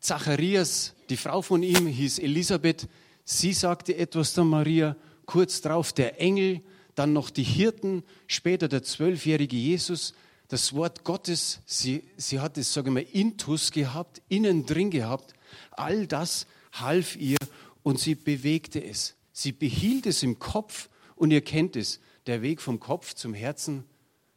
Zacharias, 0.00 0.94
die 1.08 1.16
Frau 1.16 1.40
von 1.40 1.62
ihm, 1.62 1.86
hieß 1.86 2.18
Elisabeth. 2.18 2.88
Sie 3.24 3.52
sagte 3.52 3.96
etwas 3.96 4.34
der 4.34 4.42
Maria. 4.42 4.96
Kurz 5.24 5.60
darauf 5.60 5.92
der 5.92 6.20
Engel, 6.20 6.62
dann 6.96 7.12
noch 7.12 7.30
die 7.30 7.44
Hirten, 7.44 8.02
später 8.26 8.66
der 8.66 8.82
zwölfjährige 8.82 9.54
Jesus. 9.54 10.14
Das 10.48 10.72
Wort 10.72 11.04
Gottes, 11.04 11.60
sie, 11.64 12.02
sie 12.16 12.40
hat 12.40 12.58
es, 12.58 12.72
sage 12.72 12.88
ich 12.88 12.94
mal, 12.94 13.06
intus 13.12 13.70
gehabt, 13.70 14.20
innen 14.28 14.66
drin 14.66 14.90
gehabt. 14.90 15.34
All 15.70 16.08
das 16.08 16.48
half 16.72 17.14
ihr 17.14 17.38
und 17.84 18.00
sie 18.00 18.16
bewegte 18.16 18.82
es. 18.82 19.14
Sie 19.32 19.52
behielt 19.52 20.06
es 20.06 20.24
im 20.24 20.40
Kopf 20.40 20.88
und 21.14 21.30
ihr 21.30 21.42
kennt 21.42 21.76
es, 21.76 22.00
der 22.26 22.42
Weg 22.42 22.60
vom 22.60 22.80
Kopf 22.80 23.14
zum 23.14 23.32
Herzen 23.32 23.84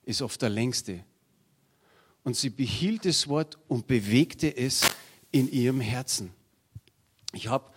ist 0.03 0.21
oft 0.21 0.39
der 0.43 0.50
längste. 0.50 1.03
Und 2.29 2.36
sie 2.36 2.51
behielt 2.51 3.05
das 3.05 3.27
Wort 3.27 3.57
und 3.67 3.88
bewegte 3.88 4.55
es 4.55 4.81
in 5.31 5.51
ihrem 5.51 5.81
Herzen. 5.81 6.29
Ich 7.33 7.48
habe 7.48 7.71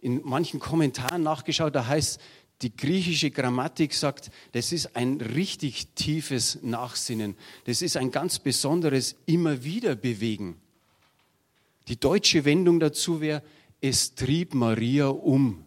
in 0.00 0.22
manchen 0.24 0.58
Kommentaren 0.58 1.22
nachgeschaut, 1.22 1.74
da 1.74 1.86
heißt, 1.86 2.18
die 2.62 2.74
griechische 2.74 3.30
Grammatik 3.30 3.92
sagt, 3.92 4.30
das 4.52 4.72
ist 4.72 4.96
ein 4.96 5.20
richtig 5.20 5.88
tiefes 5.96 6.60
Nachsinnen. 6.62 7.36
Das 7.64 7.82
ist 7.82 7.98
ein 7.98 8.10
ganz 8.10 8.38
besonderes 8.38 9.16
immer 9.26 9.64
wieder 9.64 9.96
bewegen. 9.96 10.58
Die 11.88 12.00
deutsche 12.00 12.46
Wendung 12.46 12.80
dazu 12.80 13.20
wäre, 13.20 13.42
es 13.82 14.14
trieb 14.14 14.54
Maria 14.54 15.08
um. 15.08 15.66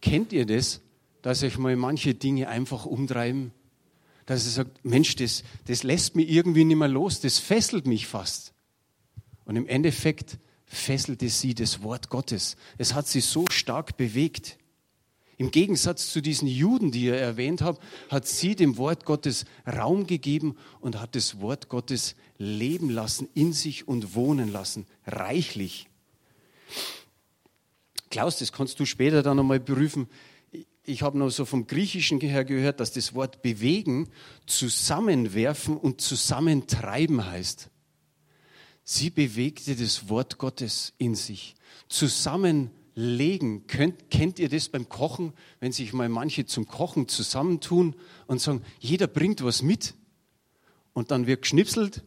Kennt 0.00 0.32
ihr 0.32 0.46
das? 0.46 0.80
dass 1.26 1.42
euch 1.42 1.58
mal 1.58 1.74
manche 1.74 2.14
Dinge 2.14 2.48
einfach 2.48 2.86
umtreiben. 2.86 3.50
Dass 4.26 4.44
ihr 4.44 4.50
sagt, 4.50 4.84
Mensch, 4.84 5.16
das, 5.16 5.44
das 5.66 5.82
lässt 5.82 6.16
mich 6.16 6.28
irgendwie 6.28 6.64
nicht 6.64 6.76
mehr 6.76 6.88
los, 6.88 7.20
das 7.20 7.38
fesselt 7.38 7.86
mich 7.86 8.06
fast. 8.06 8.52
Und 9.44 9.56
im 9.56 9.66
Endeffekt 9.66 10.38
fesselte 10.66 11.28
sie 11.28 11.54
das 11.54 11.82
Wort 11.82 12.10
Gottes. 12.10 12.56
Es 12.76 12.92
hat 12.92 13.06
sie 13.06 13.20
so 13.20 13.44
stark 13.50 13.96
bewegt. 13.96 14.58
Im 15.38 15.50
Gegensatz 15.50 16.12
zu 16.12 16.20
diesen 16.20 16.48
Juden, 16.48 16.90
die 16.90 17.04
ihr 17.04 17.16
erwähnt 17.16 17.62
habt, 17.62 17.82
hat 18.08 18.26
sie 18.26 18.56
dem 18.56 18.78
Wort 18.78 19.04
Gottes 19.04 19.44
Raum 19.66 20.06
gegeben 20.06 20.56
und 20.80 21.00
hat 21.00 21.14
das 21.14 21.40
Wort 21.40 21.68
Gottes 21.68 22.16
leben 22.38 22.90
lassen, 22.90 23.28
in 23.34 23.52
sich 23.52 23.86
und 23.86 24.14
wohnen 24.14 24.50
lassen, 24.50 24.86
reichlich. 25.06 25.88
Klaus, 28.10 28.38
das 28.38 28.52
kannst 28.52 28.80
du 28.80 28.86
später 28.86 29.22
dann 29.22 29.36
nochmal 29.36 29.60
prüfen 29.60 30.08
ich 30.86 31.02
habe 31.02 31.18
noch 31.18 31.30
so 31.30 31.44
vom 31.44 31.66
Griechischen 31.66 32.20
her 32.20 32.44
gehört, 32.44 32.80
dass 32.80 32.92
das 32.92 33.14
Wort 33.14 33.42
bewegen 33.42 34.08
zusammenwerfen 34.46 35.76
und 35.76 36.00
zusammentreiben 36.00 37.26
heißt. 37.26 37.70
Sie 38.84 39.10
bewegte 39.10 39.74
das 39.74 40.08
Wort 40.08 40.38
Gottes 40.38 40.92
in 40.98 41.16
sich. 41.16 41.56
Zusammenlegen. 41.88 43.66
Könnt, 43.66 44.10
kennt 44.10 44.38
ihr 44.38 44.48
das 44.48 44.68
beim 44.68 44.88
Kochen, 44.88 45.32
wenn 45.58 45.72
sich 45.72 45.92
mal 45.92 46.08
manche 46.08 46.46
zum 46.46 46.66
Kochen 46.66 47.08
zusammentun 47.08 47.96
und 48.28 48.40
sagen, 48.40 48.62
jeder 48.78 49.08
bringt 49.08 49.42
was 49.42 49.62
mit 49.62 49.94
und 50.92 51.10
dann 51.10 51.26
wird 51.26 51.42
geschnipselt, 51.42 52.04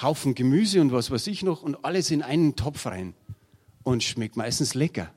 Haufen 0.00 0.34
Gemüse 0.34 0.80
und 0.80 0.90
was 0.90 1.10
weiß 1.10 1.28
ich 1.28 1.42
noch 1.42 1.62
und 1.62 1.84
alles 1.84 2.10
in 2.10 2.22
einen 2.22 2.56
Topf 2.56 2.86
rein 2.86 3.14
und 3.84 4.02
schmeckt 4.02 4.36
meistens 4.36 4.74
lecker. 4.74 5.12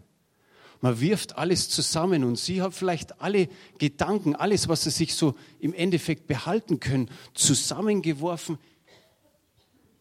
Man 0.81 0.99
wirft 0.99 1.37
alles 1.37 1.69
zusammen 1.69 2.23
und 2.23 2.37
sie 2.37 2.61
hat 2.61 2.73
vielleicht 2.73 3.21
alle 3.21 3.47
Gedanken, 3.77 4.35
alles, 4.35 4.67
was 4.67 4.83
sie 4.83 4.91
sich 4.91 5.15
so 5.15 5.35
im 5.59 5.73
Endeffekt 5.73 6.27
behalten 6.27 6.79
können, 6.79 7.09
zusammengeworfen 7.33 8.57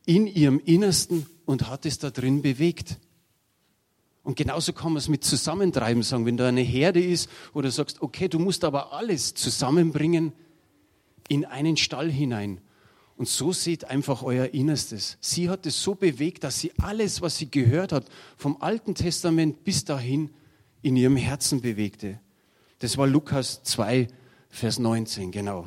in 0.06 0.26
ihrem 0.26 0.60
Innersten 0.60 1.26
und 1.46 1.68
hat 1.68 1.86
es 1.86 1.98
da 1.98 2.10
drin 2.10 2.42
bewegt. 2.42 2.98
Und 4.22 4.36
genauso 4.36 4.72
kann 4.72 4.92
man 4.92 4.98
es 4.98 5.08
mit 5.08 5.22
Zusammentreiben 5.22 6.02
sagen, 6.02 6.24
wenn 6.24 6.38
da 6.38 6.48
eine 6.48 6.62
Herde 6.62 7.02
ist 7.02 7.28
oder 7.52 7.70
sagst, 7.70 8.00
okay, 8.00 8.28
du 8.28 8.38
musst 8.38 8.64
aber 8.64 8.92
alles 8.92 9.34
zusammenbringen 9.34 10.32
in 11.28 11.44
einen 11.44 11.76
Stall 11.76 12.10
hinein. 12.10 12.60
Und 13.16 13.28
so 13.28 13.52
seht 13.52 13.84
einfach 13.84 14.22
euer 14.22 14.46
Innerstes. 14.54 15.18
Sie 15.20 15.48
hat 15.48 15.66
es 15.66 15.82
so 15.82 15.94
bewegt, 15.94 16.42
dass 16.42 16.58
sie 16.58 16.72
alles, 16.80 17.20
was 17.20 17.36
sie 17.36 17.50
gehört 17.50 17.92
hat, 17.92 18.06
vom 18.36 18.60
Alten 18.60 18.94
Testament 18.94 19.62
bis 19.62 19.84
dahin, 19.84 20.30
in 20.84 20.96
ihrem 20.96 21.16
Herzen 21.16 21.62
bewegte. 21.62 22.20
Das 22.80 22.98
war 22.98 23.06
Lukas 23.06 23.62
2, 23.62 24.06
Vers 24.50 24.78
19, 24.78 25.32
genau. 25.32 25.66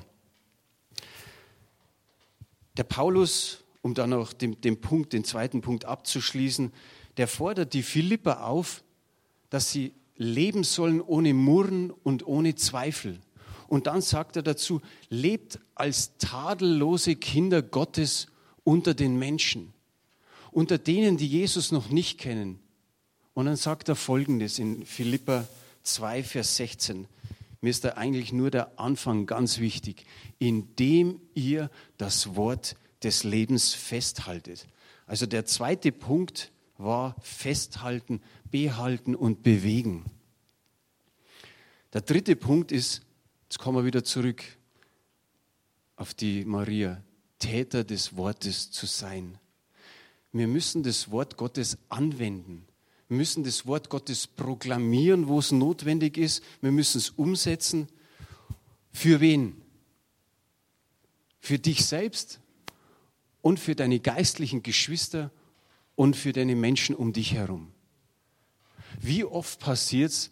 Der 2.77 2.83
Paulus, 2.83 3.63
um 3.81 3.95
dann 3.95 4.11
noch 4.11 4.31
den, 4.31 4.61
den 4.61 4.79
Punkt, 4.79 5.13
den 5.13 5.23
zweiten 5.23 5.61
Punkt 5.61 5.85
abzuschließen, 5.85 6.71
der 7.17 7.27
fordert 7.27 7.73
die 7.73 7.81
Philipper 7.81 8.45
auf, 8.45 8.83
dass 9.49 9.71
sie 9.71 9.93
leben 10.17 10.63
sollen 10.63 11.01
ohne 11.01 11.33
Murren 11.33 11.89
und 11.89 12.27
ohne 12.27 12.53
Zweifel. 12.53 13.19
Und 13.67 13.87
dann 13.87 14.01
sagt 14.01 14.35
er 14.35 14.43
dazu, 14.43 14.81
lebt 15.09 15.59
als 15.73 16.15
tadellose 16.19 17.15
Kinder 17.15 17.63
Gottes 17.63 18.27
unter 18.63 18.93
den 18.93 19.17
Menschen, 19.17 19.73
unter 20.51 20.77
denen, 20.77 21.17
die 21.17 21.27
Jesus 21.27 21.71
noch 21.71 21.89
nicht 21.89 22.19
kennen. 22.19 22.59
Und 23.37 23.45
dann 23.45 23.55
sagt 23.55 23.87
er 23.87 23.95
Folgendes 23.95 24.57
in 24.57 24.83
Philippa 24.83 25.47
2, 25.83 26.23
Vers 26.23 26.55
16. 26.55 27.05
Mir 27.61 27.69
ist 27.69 27.83
da 27.83 27.89
eigentlich 27.89 28.33
nur 28.33 28.49
der 28.49 28.79
Anfang 28.79 29.27
ganz 29.27 29.59
wichtig. 29.59 30.07
Indem 30.39 31.21
ihr 31.35 31.69
das 31.99 32.35
Wort 32.35 32.75
des 33.03 33.23
Lebens 33.23 33.75
festhaltet. 33.75 34.65
Also 35.05 35.27
der 35.27 35.45
zweite 35.45 35.91
Punkt 35.91 36.51
war 36.79 37.15
festhalten, 37.21 38.23
behalten 38.49 39.13
und 39.13 39.43
bewegen. 39.43 40.05
Der 41.93 42.01
dritte 42.01 42.35
Punkt 42.35 42.71
ist, 42.71 43.03
jetzt 43.43 43.59
kommen 43.59 43.77
wir 43.77 43.85
wieder 43.85 44.03
zurück 44.03 44.43
auf 45.95 46.15
die 46.15 46.43
Maria, 46.43 47.03
Täter 47.37 47.83
des 47.83 48.17
Wortes 48.17 48.71
zu 48.71 48.87
sein. 48.87 49.37
Wir 50.31 50.47
müssen 50.47 50.81
das 50.81 51.11
Wort 51.11 51.37
Gottes 51.37 51.77
anwenden. 51.89 52.67
Wir 53.09 53.17
müssen 53.17 53.43
das 53.43 53.65
Wort 53.65 53.89
Gottes 53.89 54.27
proklamieren, 54.27 55.27
wo 55.27 55.39
es 55.39 55.51
notwendig 55.51 56.17
ist. 56.17 56.43
Wir 56.61 56.71
müssen 56.71 56.97
es 56.97 57.09
umsetzen. 57.11 57.87
Für 58.91 59.21
wen? 59.21 59.61
Für 61.39 61.57
dich 61.57 61.85
selbst 61.85 62.39
und 63.41 63.59
für 63.59 63.75
deine 63.75 63.99
geistlichen 63.99 64.61
Geschwister 64.61 65.31
und 65.95 66.15
für 66.15 66.33
deine 66.33 66.55
Menschen 66.55 66.95
um 66.95 67.13
dich 67.13 67.33
herum. 67.33 67.71
Wie 68.99 69.23
oft 69.23 69.59
passiert 69.59 70.11
es, 70.11 70.31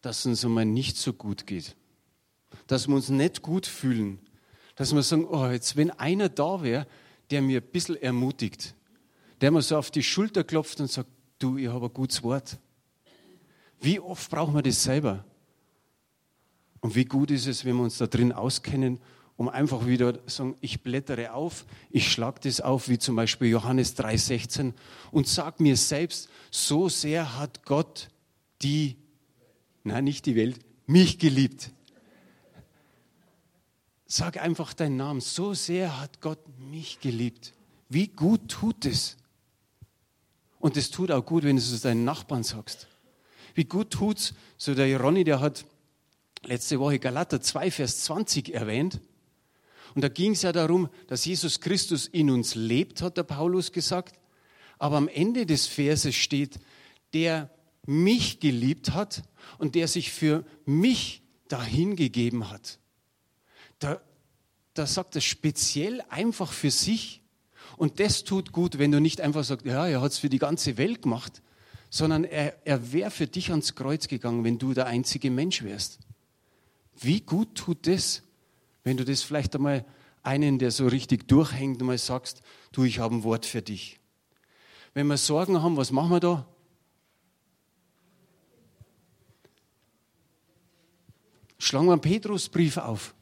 dass 0.00 0.20
es 0.20 0.26
uns 0.26 0.44
einmal 0.44 0.64
nicht 0.64 0.96
so 0.96 1.12
gut 1.12 1.46
geht? 1.46 1.76
Dass 2.68 2.88
wir 2.88 2.94
uns 2.94 3.10
nicht 3.10 3.42
gut 3.42 3.66
fühlen? 3.66 4.18
Dass 4.76 4.94
wir 4.94 5.02
sagen, 5.02 5.26
oh, 5.26 5.46
jetzt 5.48 5.76
wenn 5.76 5.90
einer 5.90 6.28
da 6.28 6.62
wäre, 6.62 6.86
der 7.30 7.42
mir 7.42 7.60
ein 7.60 7.70
bisschen 7.70 7.96
ermutigt, 7.96 8.74
der 9.40 9.50
mir 9.50 9.62
so 9.62 9.76
auf 9.76 9.90
die 9.90 10.02
Schulter 10.02 10.44
klopft 10.44 10.80
und 10.80 10.90
sagt, 10.90 11.10
du, 11.38 11.56
ich 11.56 11.68
habe 11.68 11.86
ein 11.86 11.92
gutes 11.92 12.22
Wort. 12.22 12.58
Wie 13.80 14.00
oft 14.00 14.30
brauchen 14.30 14.54
wir 14.54 14.62
das 14.62 14.82
selber? 14.82 15.24
Und 16.80 16.94
wie 16.94 17.04
gut 17.04 17.30
ist 17.30 17.46
es, 17.46 17.64
wenn 17.64 17.76
wir 17.76 17.84
uns 17.84 17.98
da 17.98 18.06
drin 18.06 18.32
auskennen, 18.32 19.00
um 19.36 19.48
einfach 19.48 19.86
wieder 19.86 20.24
zu 20.26 20.34
sagen, 20.34 20.56
ich 20.60 20.82
blättere 20.82 21.32
auf, 21.32 21.66
ich 21.90 22.10
schlage 22.10 22.40
das 22.44 22.60
auf, 22.60 22.88
wie 22.88 22.98
zum 22.98 23.16
Beispiel 23.16 23.48
Johannes 23.48 23.96
3,16 23.96 24.72
und 25.10 25.28
sag 25.28 25.60
mir 25.60 25.76
selbst, 25.76 26.28
so 26.50 26.88
sehr 26.88 27.36
hat 27.36 27.64
Gott 27.64 28.08
die, 28.62 28.96
nein, 29.84 30.04
nicht 30.04 30.24
die 30.26 30.36
Welt, 30.36 30.58
mich 30.86 31.18
geliebt. 31.18 31.72
Sag 34.06 34.40
einfach 34.40 34.72
deinen 34.72 34.96
Namen, 34.96 35.20
so 35.20 35.52
sehr 35.52 36.00
hat 36.00 36.20
Gott 36.20 36.38
mich 36.70 37.00
geliebt. 37.00 37.52
Wie 37.88 38.08
gut 38.08 38.48
tut 38.48 38.86
es? 38.86 39.16
Und 40.66 40.76
es 40.76 40.90
tut 40.90 41.12
auch 41.12 41.24
gut, 41.24 41.44
wenn 41.44 41.54
du 41.54 41.62
es 41.62 41.80
deinen 41.82 42.02
Nachbarn 42.02 42.42
sagst. 42.42 42.88
Wie 43.54 43.66
gut 43.66 43.92
tut's, 43.92 44.34
so 44.56 44.74
der 44.74 45.00
Ronny, 45.00 45.22
der 45.22 45.38
hat 45.38 45.64
letzte 46.42 46.80
Woche 46.80 46.98
Galater 46.98 47.40
2, 47.40 47.70
Vers 47.70 48.02
20 48.02 48.52
erwähnt. 48.52 49.00
Und 49.94 50.02
da 50.02 50.08
ging 50.08 50.32
es 50.32 50.42
ja 50.42 50.50
darum, 50.50 50.88
dass 51.06 51.24
Jesus 51.24 51.60
Christus 51.60 52.08
in 52.08 52.30
uns 52.30 52.56
lebt, 52.56 53.00
hat 53.00 53.16
der 53.16 53.22
Paulus 53.22 53.70
gesagt. 53.70 54.18
Aber 54.76 54.96
am 54.96 55.06
Ende 55.06 55.46
des 55.46 55.68
Verses 55.68 56.16
steht, 56.16 56.58
der 57.14 57.48
mich 57.84 58.40
geliebt 58.40 58.90
hat 58.90 59.22
und 59.58 59.76
der 59.76 59.86
sich 59.86 60.10
für 60.10 60.44
mich 60.64 61.22
dahingegeben 61.46 62.50
hat. 62.50 62.80
Da, 63.78 64.00
da 64.74 64.84
sagt 64.84 65.14
er 65.14 65.20
speziell 65.20 66.00
einfach 66.08 66.52
für 66.52 66.72
sich. 66.72 67.22
Und 67.76 68.00
das 68.00 68.24
tut 68.24 68.52
gut, 68.52 68.78
wenn 68.78 68.90
du 68.90 69.00
nicht 69.00 69.20
einfach 69.20 69.44
sagst, 69.44 69.66
ja, 69.66 69.86
er 69.86 70.00
hat 70.00 70.12
es 70.12 70.18
für 70.18 70.28
die 70.28 70.38
ganze 70.38 70.76
Welt 70.78 71.02
gemacht, 71.02 71.42
sondern 71.90 72.24
er, 72.24 72.54
er 72.66 72.92
wäre 72.92 73.10
für 73.10 73.26
dich 73.26 73.50
ans 73.50 73.74
Kreuz 73.74 74.08
gegangen, 74.08 74.44
wenn 74.44 74.58
du 74.58 74.72
der 74.74 74.86
einzige 74.86 75.30
Mensch 75.30 75.62
wärst. 75.62 75.98
Wie 76.98 77.20
gut 77.20 77.54
tut 77.54 77.86
das, 77.86 78.22
wenn 78.84 78.96
du 78.96 79.04
das 79.04 79.22
vielleicht 79.22 79.54
einmal 79.54 79.84
einen, 80.22 80.58
der 80.58 80.70
so 80.70 80.86
richtig 80.88 81.28
durchhängt, 81.28 81.80
einmal 81.80 81.98
sagst, 81.98 82.42
du, 82.72 82.84
ich 82.84 82.98
habe 82.98 83.14
ein 83.14 83.22
Wort 83.22 83.46
für 83.46 83.62
dich. 83.62 84.00
Wenn 84.94 85.06
wir 85.06 85.18
Sorgen 85.18 85.62
haben, 85.62 85.76
was 85.76 85.92
machen 85.92 86.10
wir 86.10 86.20
da? 86.20 86.46
Schlagen 91.58 91.86
wir 91.86 91.92
einen 91.92 92.00
Petrusbrief 92.00 92.76
auf 92.78 93.14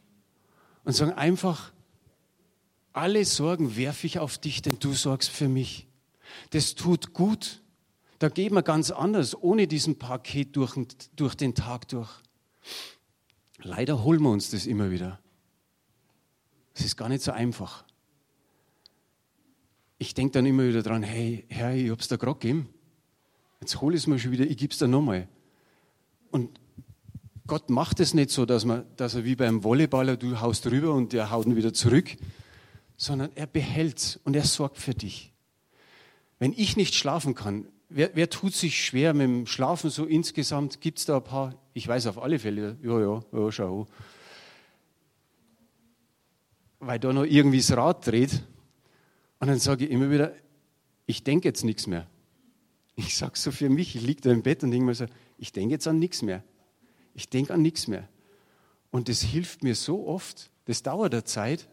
und 0.84 0.92
sagen 0.92 1.12
einfach, 1.12 1.73
alle 2.94 3.24
Sorgen 3.24 3.76
werfe 3.76 4.06
ich 4.06 4.18
auf 4.18 4.38
dich, 4.38 4.62
denn 4.62 4.78
du 4.78 4.94
sorgst 4.94 5.28
für 5.28 5.48
mich. 5.48 5.86
Das 6.50 6.74
tut 6.74 7.12
gut. 7.12 7.60
Da 8.20 8.28
gehen 8.28 8.54
wir 8.54 8.62
ganz 8.62 8.90
anders, 8.90 9.36
ohne 9.40 9.66
diesen 9.66 9.98
Paket 9.98 10.56
durch, 10.56 10.76
durch 11.16 11.34
den 11.34 11.54
Tag 11.54 11.88
durch. 11.88 12.08
Leider 13.58 14.02
holen 14.04 14.22
wir 14.22 14.30
uns 14.30 14.50
das 14.50 14.66
immer 14.66 14.90
wieder. 14.90 15.18
Es 16.72 16.84
ist 16.84 16.96
gar 16.96 17.08
nicht 17.08 17.22
so 17.22 17.32
einfach. 17.32 17.84
Ich 19.98 20.14
denke 20.14 20.32
dann 20.32 20.46
immer 20.46 20.66
wieder 20.66 20.82
dran, 20.82 21.02
hey, 21.02 21.44
Herr, 21.48 21.74
ich 21.74 21.90
hab's 21.90 22.08
da 22.08 22.16
gerade 22.16 22.38
gegeben. 22.38 22.68
Jetzt 23.60 23.80
hole 23.80 23.96
ich 23.96 24.02
es 24.02 24.06
mir 24.06 24.18
schon 24.18 24.32
wieder, 24.32 24.44
ich 24.44 24.56
gebe 24.56 24.72
es 24.72 24.78
dir 24.78 24.88
nochmal. 24.88 25.28
Und 26.30 26.60
Gott 27.46 27.70
macht 27.70 28.00
es 28.00 28.14
nicht 28.14 28.30
so, 28.30 28.46
dass, 28.46 28.64
man, 28.64 28.84
dass 28.96 29.14
er 29.14 29.24
wie 29.24 29.36
beim 29.36 29.62
Volleyballer, 29.62 30.16
du 30.16 30.40
haust 30.40 30.66
rüber 30.66 30.92
und 30.94 31.12
der 31.12 31.30
haut 31.30 31.46
ihn 31.46 31.56
wieder 31.56 31.72
zurück, 31.72 32.16
sondern 32.96 33.30
er 33.34 33.46
behält 33.46 34.20
und 34.24 34.36
er 34.36 34.44
sorgt 34.44 34.78
für 34.78 34.94
dich. 34.94 35.32
Wenn 36.38 36.52
ich 36.52 36.76
nicht 36.76 36.94
schlafen 36.94 37.34
kann, 37.34 37.66
wer, 37.88 38.10
wer 38.14 38.30
tut 38.30 38.54
sich 38.54 38.84
schwer 38.84 39.14
mit 39.14 39.22
dem 39.22 39.46
Schlafen 39.46 39.90
so 39.90 40.04
insgesamt? 40.04 40.80
Gibt 40.80 40.98
es 40.98 41.06
da 41.06 41.16
ein 41.16 41.24
paar? 41.24 41.54
Ich 41.72 41.86
weiß 41.86 42.06
auf 42.06 42.20
alle 42.20 42.38
Fälle, 42.38 42.76
ja, 42.82 43.00
ja, 43.00 43.22
ja, 43.32 43.52
schau. 43.52 43.86
Weil 46.80 46.98
da 46.98 47.12
noch 47.12 47.24
irgendwie 47.24 47.58
das 47.58 47.76
Rad 47.76 48.06
dreht. 48.06 48.42
Und 49.40 49.48
dann 49.48 49.58
sage 49.58 49.86
ich 49.86 49.90
immer 49.90 50.10
wieder, 50.10 50.32
ich 51.06 51.24
denke 51.24 51.48
jetzt 51.48 51.64
nichts 51.64 51.86
mehr. 51.86 52.06
Ich 52.96 53.16
sage 53.16 53.36
so 53.36 53.50
für 53.50 53.68
mich, 53.68 53.96
ich 53.96 54.02
liege 54.02 54.20
da 54.20 54.30
im 54.30 54.42
Bett 54.42 54.62
und 54.62 54.70
denke 54.70 54.86
mir 54.86 54.94
so, 54.94 55.06
ich 55.38 55.52
denke 55.52 55.72
jetzt 55.72 55.86
an 55.86 55.98
nichts 55.98 56.22
mehr. 56.22 56.44
Ich 57.14 57.28
denke 57.28 57.52
an 57.52 57.62
nichts 57.62 57.88
mehr. 57.88 58.08
Und 58.90 59.08
das 59.08 59.22
hilft 59.22 59.64
mir 59.64 59.74
so 59.74 60.06
oft, 60.06 60.50
das 60.66 60.82
dauert 60.82 61.12
der 61.12 61.24
Zeit, 61.24 61.68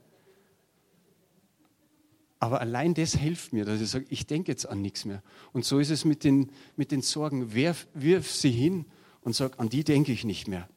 aber 2.42 2.60
allein 2.60 2.96
das 2.96 3.14
hilft 3.14 3.54
mir, 3.54 3.66
dass 3.66 3.80
ich 3.82 3.90
sage, 3.92 4.08
ich 4.10 4.26
denke 4.26 4.52
jetzt 4.52 4.68
an 4.68 4.82
nichts 4.82 5.06
mehr. 5.06 5.22
Und 5.54 5.64
so 5.64 5.78
ist 5.78 5.92
es 5.92 6.06
mit 6.06 6.24
den, 6.24 6.52
mit 6.76 6.92
den 6.92 7.04
Sorgen. 7.04 7.54
Wirf, 7.54 7.88
wirf 7.94 8.32
sie 8.32 8.50
hin 8.50 8.86
und 9.22 9.36
sag, 9.36 9.60
an 9.60 9.70
die 9.70 9.84
denke 9.84 10.12
ich 10.12 10.24
nicht 10.24 10.48
mehr. 10.48 10.68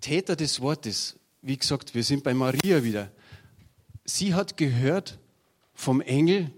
Täter 0.00 0.34
des 0.34 0.62
Wortes, 0.62 1.18
wie 1.42 1.58
gesagt, 1.58 1.94
wir 1.94 2.04
sind 2.04 2.24
bei 2.24 2.32
Maria 2.32 2.84
wieder. 2.84 3.12
Sie 4.06 4.32
hat 4.32 4.56
gehört 4.56 5.18
vom 5.74 6.00
Engel, 6.00 6.50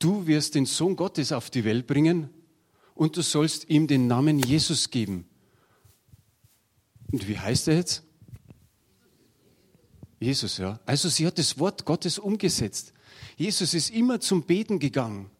du 0.00 0.26
wirst 0.26 0.56
den 0.56 0.66
Sohn 0.66 0.96
Gottes 0.96 1.30
auf 1.30 1.50
die 1.50 1.64
Welt 1.64 1.86
bringen 1.86 2.30
und 2.96 3.16
du 3.16 3.22
sollst 3.22 3.70
ihm 3.70 3.86
den 3.86 4.08
Namen 4.08 4.40
Jesus 4.40 4.90
geben. 4.90 5.24
Und 7.12 7.28
wie 7.28 7.38
heißt 7.38 7.68
er 7.68 7.76
jetzt? 7.76 8.02
Jesus, 10.22 10.58
ja. 10.58 10.78
Also 10.86 11.08
sie 11.08 11.26
hat 11.26 11.36
das 11.36 11.58
Wort 11.58 11.84
Gottes 11.84 12.18
umgesetzt. 12.18 12.92
Jesus 13.36 13.74
ist 13.74 13.90
immer 13.90 14.20
zum 14.20 14.44
Beten 14.44 14.78
gegangen. 14.78 15.30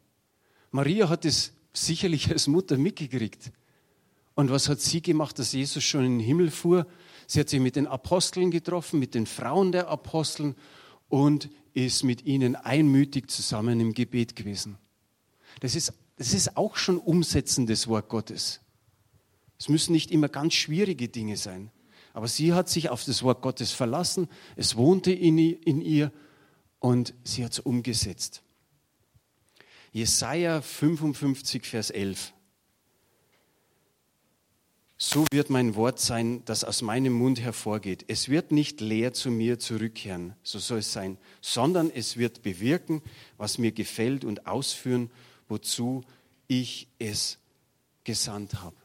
Maria 0.71 1.07
hat 1.07 1.23
es 1.23 1.53
sicherlich 1.71 2.29
als 2.29 2.47
Mutter 2.47 2.77
mitgekriegt. 2.77 3.51
Und 4.35 4.51
was 4.51 4.67
hat 4.67 4.81
sie 4.81 5.01
gemacht, 5.01 5.39
dass 5.39 5.53
Jesus 5.53 5.83
schon 5.83 6.03
in 6.03 6.17
den 6.17 6.25
Himmel 6.25 6.51
fuhr? 6.51 6.85
Sie 7.27 7.39
hat 7.39 7.47
sich 7.47 7.61
mit 7.61 7.77
den 7.77 7.87
Aposteln 7.87 8.51
getroffen, 8.51 8.99
mit 8.99 9.15
den 9.15 9.25
Frauen 9.25 9.71
der 9.71 9.87
Aposteln 9.87 10.55
und 11.07 11.49
ist 11.73 12.03
mit 12.03 12.25
ihnen 12.25 12.57
einmütig 12.57 13.29
zusammen 13.31 13.79
im 13.79 13.93
Gebet 13.93 14.35
gewesen. 14.35 14.77
Das 15.61 15.75
ist, 15.75 15.93
das 16.17 16.33
ist 16.33 16.57
auch 16.57 16.75
schon 16.75 16.97
Umsetzen 16.97 17.67
des 17.67 17.87
Wort 17.87 18.09
Gottes. 18.09 18.59
Es 19.57 19.69
müssen 19.69 19.93
nicht 19.93 20.11
immer 20.11 20.27
ganz 20.27 20.55
schwierige 20.55 21.07
Dinge 21.07 21.37
sein. 21.37 21.71
Aber 22.13 22.27
sie 22.27 22.53
hat 22.53 22.69
sich 22.69 22.89
auf 22.89 23.03
das 23.03 23.23
Wort 23.23 23.41
Gottes 23.41 23.71
verlassen, 23.71 24.29
es 24.55 24.75
wohnte 24.75 25.11
in, 25.11 25.37
ihr 25.37 26.11
und 26.79 27.13
sie 27.23 27.43
hat 27.43 27.53
es 27.53 27.59
umgesetzt. 27.59 28.43
Jesaja 29.91 30.61
55, 30.61 31.65
Vers 31.65 31.89
11. 31.89 32.33
So 34.97 35.25
wird 35.31 35.49
mein 35.49 35.75
Wort 35.75 35.99
sein, 35.99 36.45
das 36.45 36.63
aus 36.63 36.81
meinem 36.81 37.13
Mund 37.13 37.41
hervorgeht. 37.41 38.05
Es 38.07 38.29
wird 38.29 38.51
nicht 38.51 38.79
leer 38.79 39.13
zu 39.13 39.31
mir 39.31 39.59
zurückkehren, 39.59 40.33
so 40.43 40.59
soll 40.59 40.79
es 40.79 40.93
sein, 40.93 41.17
sondern 41.41 41.89
es 41.89 42.15
wird 42.15 42.41
bewirken, 42.41 43.01
was 43.37 43.57
mir 43.57 43.71
gefällt 43.71 44.23
und 44.23 44.47
ausführen, 44.47 45.11
wozu 45.49 46.03
ich 46.47 46.87
es 46.99 47.37
gesandt 48.03 48.61
habe. 48.61 48.77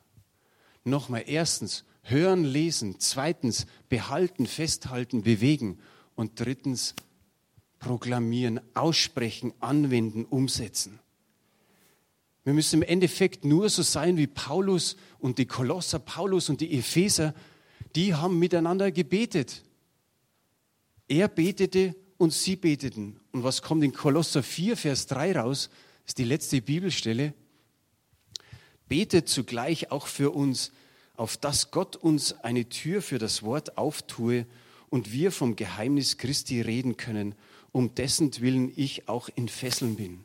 Nochmal, 0.83 1.25
erstens, 1.27 1.85
hören, 2.11 2.45
lesen. 2.45 2.97
Zweitens, 2.99 3.67
behalten, 3.89 4.47
festhalten, 4.47 5.23
bewegen. 5.23 5.79
Und 6.15 6.41
drittens, 6.41 6.95
proklamieren, 7.79 8.61
aussprechen, 8.75 9.53
anwenden, 9.61 10.25
umsetzen. 10.25 10.99
Wir 12.45 12.55
müssen 12.55 12.83
im 12.83 12.89
Endeffekt 12.89 13.45
nur 13.45 13.69
so 13.69 13.83
sein 13.83 14.17
wie 14.17 14.27
Paulus 14.27 14.97
und 15.19 15.39
die 15.39 15.47
Kolosser, 15.47 15.99
Paulus 15.99 16.49
und 16.49 16.61
die 16.61 16.79
Epheser, 16.79 17.35
die 17.95 18.15
haben 18.15 18.39
miteinander 18.39 18.91
gebetet. 18.91 19.63
Er 21.09 21.29
betete 21.29 21.95
und 22.17 22.33
sie 22.33 22.57
beteten. 22.57 23.21
Und 23.33 23.45
was 23.45 23.63
kommt 23.63 23.85
in 23.85 23.93
Kolosser 23.93 24.43
4, 24.43 24.77
Vers 24.77 25.07
3 25.07 25.39
raus? 25.39 25.71
Das 26.05 26.13
ist 26.13 26.19
die 26.19 26.25
letzte 26.25 26.63
Bibelstelle. 26.63 27.35
Betet 28.89 29.29
zugleich 29.29 29.91
auch 29.91 30.07
für 30.07 30.31
uns, 30.31 30.73
auf 31.19 31.37
dass 31.37 31.71
Gott 31.71 31.97
uns 31.97 32.33
eine 32.45 32.69
Tür 32.69 33.03
für 33.03 33.19
das 33.19 33.43
Wort 33.43 33.77
auftue 33.77 34.47
und 34.89 35.13
wir 35.13 35.33
vom 35.33 35.57
Geheimnis 35.57 36.17
Christi 36.17 36.61
reden 36.61 36.97
können, 36.97 37.35
um 37.73 37.95
dessen 37.95 38.41
Willen 38.41 38.73
ich 38.75 39.09
auch 39.09 39.29
in 39.35 39.49
Fesseln 39.49 39.97
bin. 39.97 40.25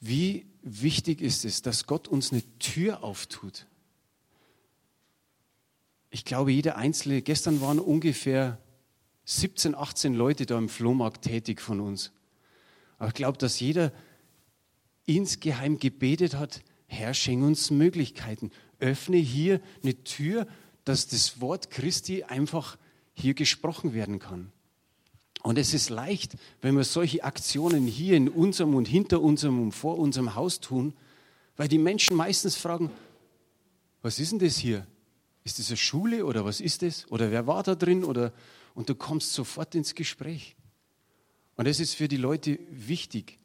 Wie 0.00 0.46
wichtig 0.62 1.20
ist 1.20 1.44
es, 1.44 1.62
dass 1.62 1.86
Gott 1.86 2.08
uns 2.08 2.32
eine 2.32 2.42
Tür 2.58 3.04
auftut. 3.04 3.66
Ich 6.10 6.24
glaube, 6.24 6.50
jeder 6.50 6.76
Einzelne, 6.76 7.22
gestern 7.22 7.60
waren 7.60 7.78
ungefähr 7.78 8.58
17, 9.26 9.74
18 9.74 10.14
Leute 10.14 10.46
da 10.46 10.56
im 10.56 10.68
Flohmarkt 10.68 11.24
tätig 11.24 11.60
von 11.60 11.80
uns. 11.80 12.12
Aber 12.98 13.08
ich 13.08 13.14
glaube, 13.14 13.38
dass 13.38 13.60
jeder 13.60 13.92
insgeheim 15.04 15.78
gebetet 15.78 16.34
hat, 16.34 16.62
Herr, 16.86 17.14
schenk 17.14 17.44
uns 17.44 17.70
Möglichkeiten. 17.70 18.50
Öffne 18.78 19.16
hier 19.16 19.60
eine 19.82 20.02
Tür, 20.04 20.46
dass 20.84 21.08
das 21.08 21.40
Wort 21.40 21.70
Christi 21.70 22.22
einfach 22.24 22.78
hier 23.14 23.34
gesprochen 23.34 23.92
werden 23.92 24.18
kann. 24.18 24.52
Und 25.42 25.58
es 25.58 25.74
ist 25.74 25.90
leicht, 25.90 26.36
wenn 26.60 26.76
wir 26.76 26.84
solche 26.84 27.24
Aktionen 27.24 27.86
hier 27.86 28.16
in 28.16 28.28
unserem 28.28 28.74
und 28.74 28.88
hinter 28.88 29.22
unserem 29.22 29.62
und 29.62 29.72
vor 29.72 29.98
unserem 29.98 30.34
Haus 30.34 30.60
tun, 30.60 30.92
weil 31.56 31.68
die 31.68 31.78
Menschen 31.78 32.16
meistens 32.16 32.56
fragen, 32.56 32.90
was 34.02 34.18
ist 34.18 34.32
denn 34.32 34.38
das 34.38 34.56
hier? 34.56 34.86
Ist 35.44 35.58
das 35.58 35.68
eine 35.68 35.76
Schule 35.76 36.26
oder 36.26 36.44
was 36.44 36.60
ist 36.60 36.82
das? 36.82 37.10
Oder 37.10 37.30
wer 37.30 37.46
war 37.46 37.62
da 37.62 37.74
drin? 37.74 38.04
Oder, 38.04 38.32
und 38.74 38.88
du 38.88 38.94
kommst 38.94 39.32
sofort 39.32 39.74
ins 39.74 39.94
Gespräch. 39.94 40.56
Und 41.56 41.66
es 41.66 41.80
ist 41.80 41.94
für 41.94 42.08
die 42.08 42.16
Leute 42.16 42.58
wichtig 42.70 43.38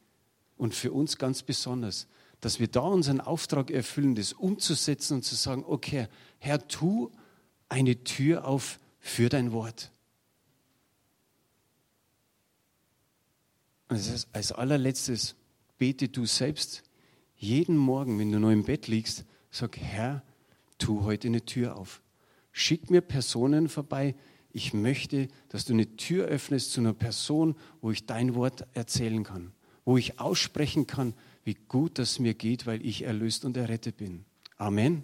und 0.58 0.76
für 0.76 0.92
uns 0.92 1.18
ganz 1.18 1.44
besonders, 1.44 2.08
dass 2.42 2.60
wir 2.60 2.68
da 2.68 2.82
unseren 2.82 3.22
Auftrag 3.22 3.72
erfüllen, 3.72 4.16
das 4.16 4.34
umzusetzen 4.34 5.16
und 5.16 5.24
zu 5.24 5.36
sagen, 5.36 5.64
okay, 5.66 6.08
Herr, 6.40 6.68
tu 6.68 7.12
eine 7.70 8.04
Tür 8.04 8.46
auf 8.46 8.80
für 9.00 9.30
dein 9.30 9.52
Wort. 9.52 9.92
Und 13.88 14.28
als 14.34 14.52
allerletztes 14.52 15.36
bete 15.78 16.10
du 16.10 16.26
selbst 16.26 16.84
jeden 17.36 17.76
Morgen, 17.78 18.20
wenn 18.20 18.32
du 18.32 18.40
noch 18.40 18.52
im 18.52 18.64
Bett 18.64 18.88
liegst, 18.88 19.26
sag, 19.50 19.78
Herr, 19.78 20.24
tu 20.78 21.04
heute 21.04 21.28
eine 21.28 21.46
Tür 21.46 21.76
auf. 21.78 22.02
Schick 22.52 22.90
mir 22.90 23.02
Personen 23.02 23.70
vorbei. 23.70 24.16
Ich 24.52 24.74
möchte, 24.74 25.28
dass 25.50 25.66
du 25.66 25.74
eine 25.74 25.96
Tür 25.96 26.26
öffnest 26.26 26.72
zu 26.72 26.82
einer 26.82 26.94
Person, 26.94 27.56
wo 27.82 27.92
ich 27.92 28.06
dein 28.06 28.36
Wort 28.36 28.66
erzählen 28.74 29.24
kann, 29.24 29.52
wo 29.86 29.98
ich 29.98 30.20
aussprechen 30.20 30.88
kann, 30.88 31.14
wie 31.44 31.56
gut 31.68 32.00
das 32.00 32.20
mir 32.20 32.34
geht, 32.34 32.66
weil 32.66 32.86
ich 32.86 33.04
erlöst 33.04 33.46
und 33.46 33.58
errettet 33.58 33.98
bin. 33.98 34.26
Amen. 34.58 35.04